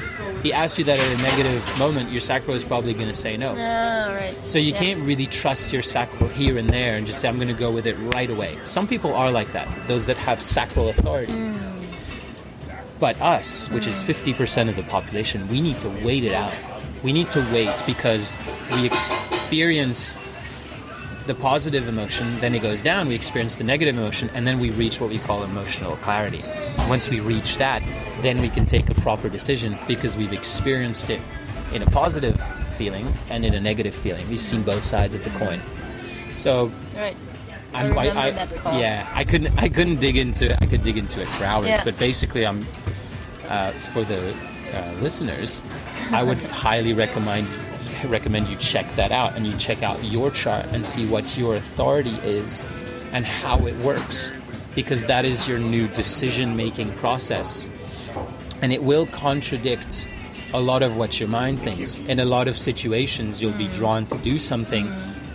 [0.42, 3.38] He asks you that at a negative moment, your sacral is probably going to say
[3.38, 3.54] no.
[3.56, 4.34] Ah, right.
[4.44, 4.78] So you Yeah.
[4.80, 7.70] can't really trust your sacral here and there and just say, I'm going to go
[7.70, 8.58] with it right away.
[8.66, 11.32] Some people are like that, those that have sacral authority.
[13.04, 16.54] But us, which is 50% of the population, we need to wait it out.
[17.02, 18.34] We need to wait because
[18.72, 20.16] we experience
[21.26, 24.70] the positive emotion, then it goes down, we experience the negative emotion, and then we
[24.70, 26.42] reach what we call emotional clarity.
[26.88, 27.82] Once we reach that,
[28.22, 31.20] then we can take a proper decision because we've experienced it
[31.74, 32.42] in a positive
[32.72, 34.26] feeling and in a negative feeling.
[34.30, 35.60] We've seen both sides of the coin.
[36.36, 37.16] So Right.
[37.74, 38.78] I I'm, remember that call.
[38.78, 40.58] yeah, I couldn't, I couldn't dig into, it.
[40.60, 41.84] I could dig into it for hours, Yeah.
[41.84, 42.64] but basically, I'm
[43.48, 44.34] uh, for the
[44.74, 45.60] uh, listeners,
[46.12, 47.46] I would highly recommend
[48.08, 51.56] recommend you check that out and you check out your chart and see what your
[51.56, 52.66] authority is
[53.12, 54.30] and how it works,
[54.74, 57.70] because that is your new decision making process,
[58.60, 60.06] and it will contradict
[60.52, 62.00] a lot of what your mind thinks.
[62.00, 64.86] In a lot of situations, you'll be drawn to do something.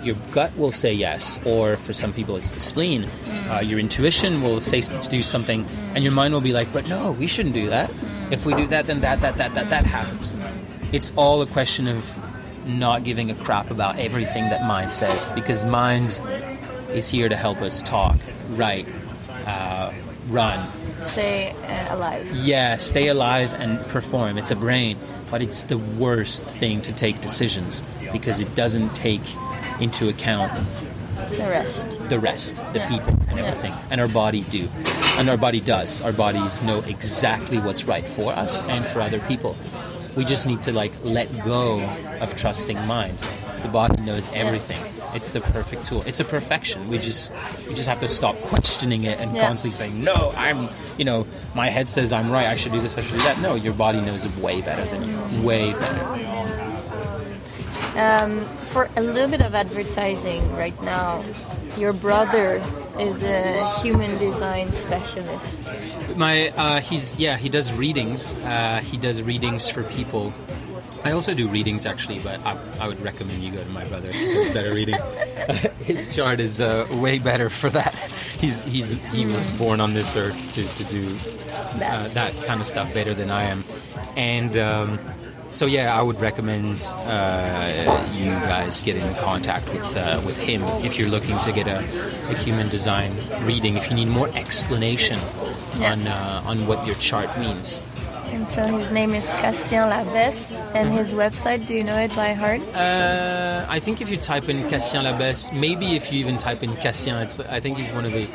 [0.04, 3.08] Your gut will say yes, or for some people, it's the spleen.
[3.50, 6.88] Uh, your intuition will say to do something, and your mind will be like, "But
[6.88, 7.92] no, we shouldn't do that.
[8.32, 10.36] If we do that, then that, that, that, that, that happens."
[10.92, 12.18] It's all a question of
[12.66, 16.20] not giving a crap about everything that mind says, because mind
[16.92, 18.18] is here to help us talk,
[18.50, 18.88] write,
[19.46, 19.92] uh,
[20.28, 22.26] run, Stay uh, alive.
[22.36, 24.38] yeah, stay alive and perform.
[24.38, 24.98] It's a brain.
[25.32, 29.22] but it's the worst thing to take decisions because it doesn't take
[29.80, 30.52] into account
[31.32, 31.98] The rest.
[32.10, 32.90] the rest, the Yeah.
[32.90, 33.46] people, and Yeah.
[33.46, 33.74] everything.
[33.92, 34.70] And our body do,
[35.18, 36.02] and our body does.
[36.02, 39.56] Our bodies know exactly what's right for us and for other people.
[40.16, 41.82] We just need to like let go
[42.22, 43.18] of trusting mind.
[43.62, 44.78] The body knows everything.
[45.14, 46.04] It's the perfect tool.
[46.06, 46.88] It's a perfection.
[46.88, 47.32] We just
[47.68, 49.48] we just have to stop questioning it and Yeah.
[49.48, 51.26] constantly saying, "No, I'm," you know,
[51.56, 52.46] my head says I'm right.
[52.48, 52.98] I should do this.
[52.98, 53.42] I should do that.
[53.42, 55.42] No, your body knows way better than you.
[55.44, 56.06] Way better.
[58.00, 61.22] Um, for a little bit of advertising right now,
[61.78, 62.64] your brother
[62.98, 65.70] is a human design specialist.
[66.16, 68.34] My uh, he's yeah he does readings.
[68.46, 70.34] Uh, he does readings for people.
[71.04, 74.12] I also do readings actually, but I, I would recommend you go to my brother.
[74.14, 74.96] He does better reading.
[75.84, 77.94] His chart is uh, way better for that.
[78.40, 81.04] He's he's he was born on this earth to to do
[81.54, 82.08] uh, That.
[82.10, 83.66] that kind of stuff better than I am,
[84.16, 84.56] and.
[84.58, 85.00] Um,
[85.52, 90.62] so yeah, I would recommend uh, you guys get in contact with uh, with him
[90.86, 91.80] if you're looking to get a,
[92.30, 93.12] a human design
[93.46, 93.76] reading.
[93.78, 95.20] If you need more explanation
[95.80, 95.92] Yeah.
[95.94, 97.82] on uh, on what your chart means.
[98.32, 102.34] And so his name is Cassien Labesse, and his website, do you know it by
[102.34, 102.62] heart?
[102.76, 106.70] Uh, I think if you type in Cassien Labesse, maybe if you even type in
[106.78, 108.28] Cassien, it's, I think he's one of the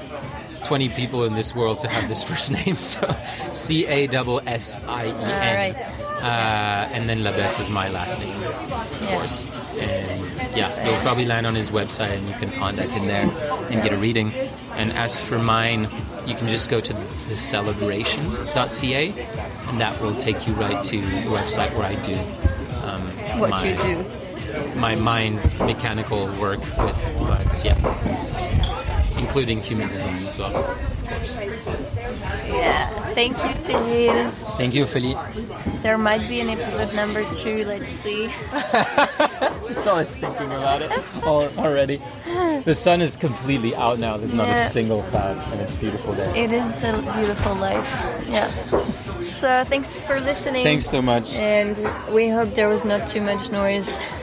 [0.64, 2.74] 20 people in this world to have this first name.
[2.76, 3.06] So
[3.52, 5.74] C A S S I E N.
[6.24, 9.08] Uh, and then Labesse is my last name, of Yeah.
[9.16, 9.46] course.
[9.78, 13.28] And yeah, you'll probably land on his website and you can contact him there
[13.70, 14.32] and get a reading.
[14.76, 15.88] And as for mine,
[16.26, 16.92] you can just go to
[17.28, 19.08] the celebration.ca
[19.68, 22.14] and that will take you right to the website where I do
[22.86, 23.02] um,
[23.40, 24.04] What my- you do.
[24.76, 27.74] my mind mechanical work with plants, yeah.
[29.16, 30.76] Including human design as well.
[32.48, 32.86] Yeah.
[33.14, 34.30] Thank you, Cyrille.
[34.56, 35.20] Thank you, Philippe.
[35.82, 37.64] There might be an episode number two.
[37.64, 38.26] Let's see.
[39.66, 40.90] Just always thinking about it
[41.58, 42.02] already.
[42.64, 44.16] The sun is completely out now.
[44.16, 44.66] There's not Yeah.
[44.66, 46.44] a single cloud, and it's a beautiful day.
[46.44, 47.88] It is a beautiful life.
[48.28, 48.50] Yeah.
[49.30, 50.64] So thanks for listening.
[50.64, 51.34] Thanks so much.
[51.36, 51.76] And
[52.12, 53.98] we hope there was not too much noise.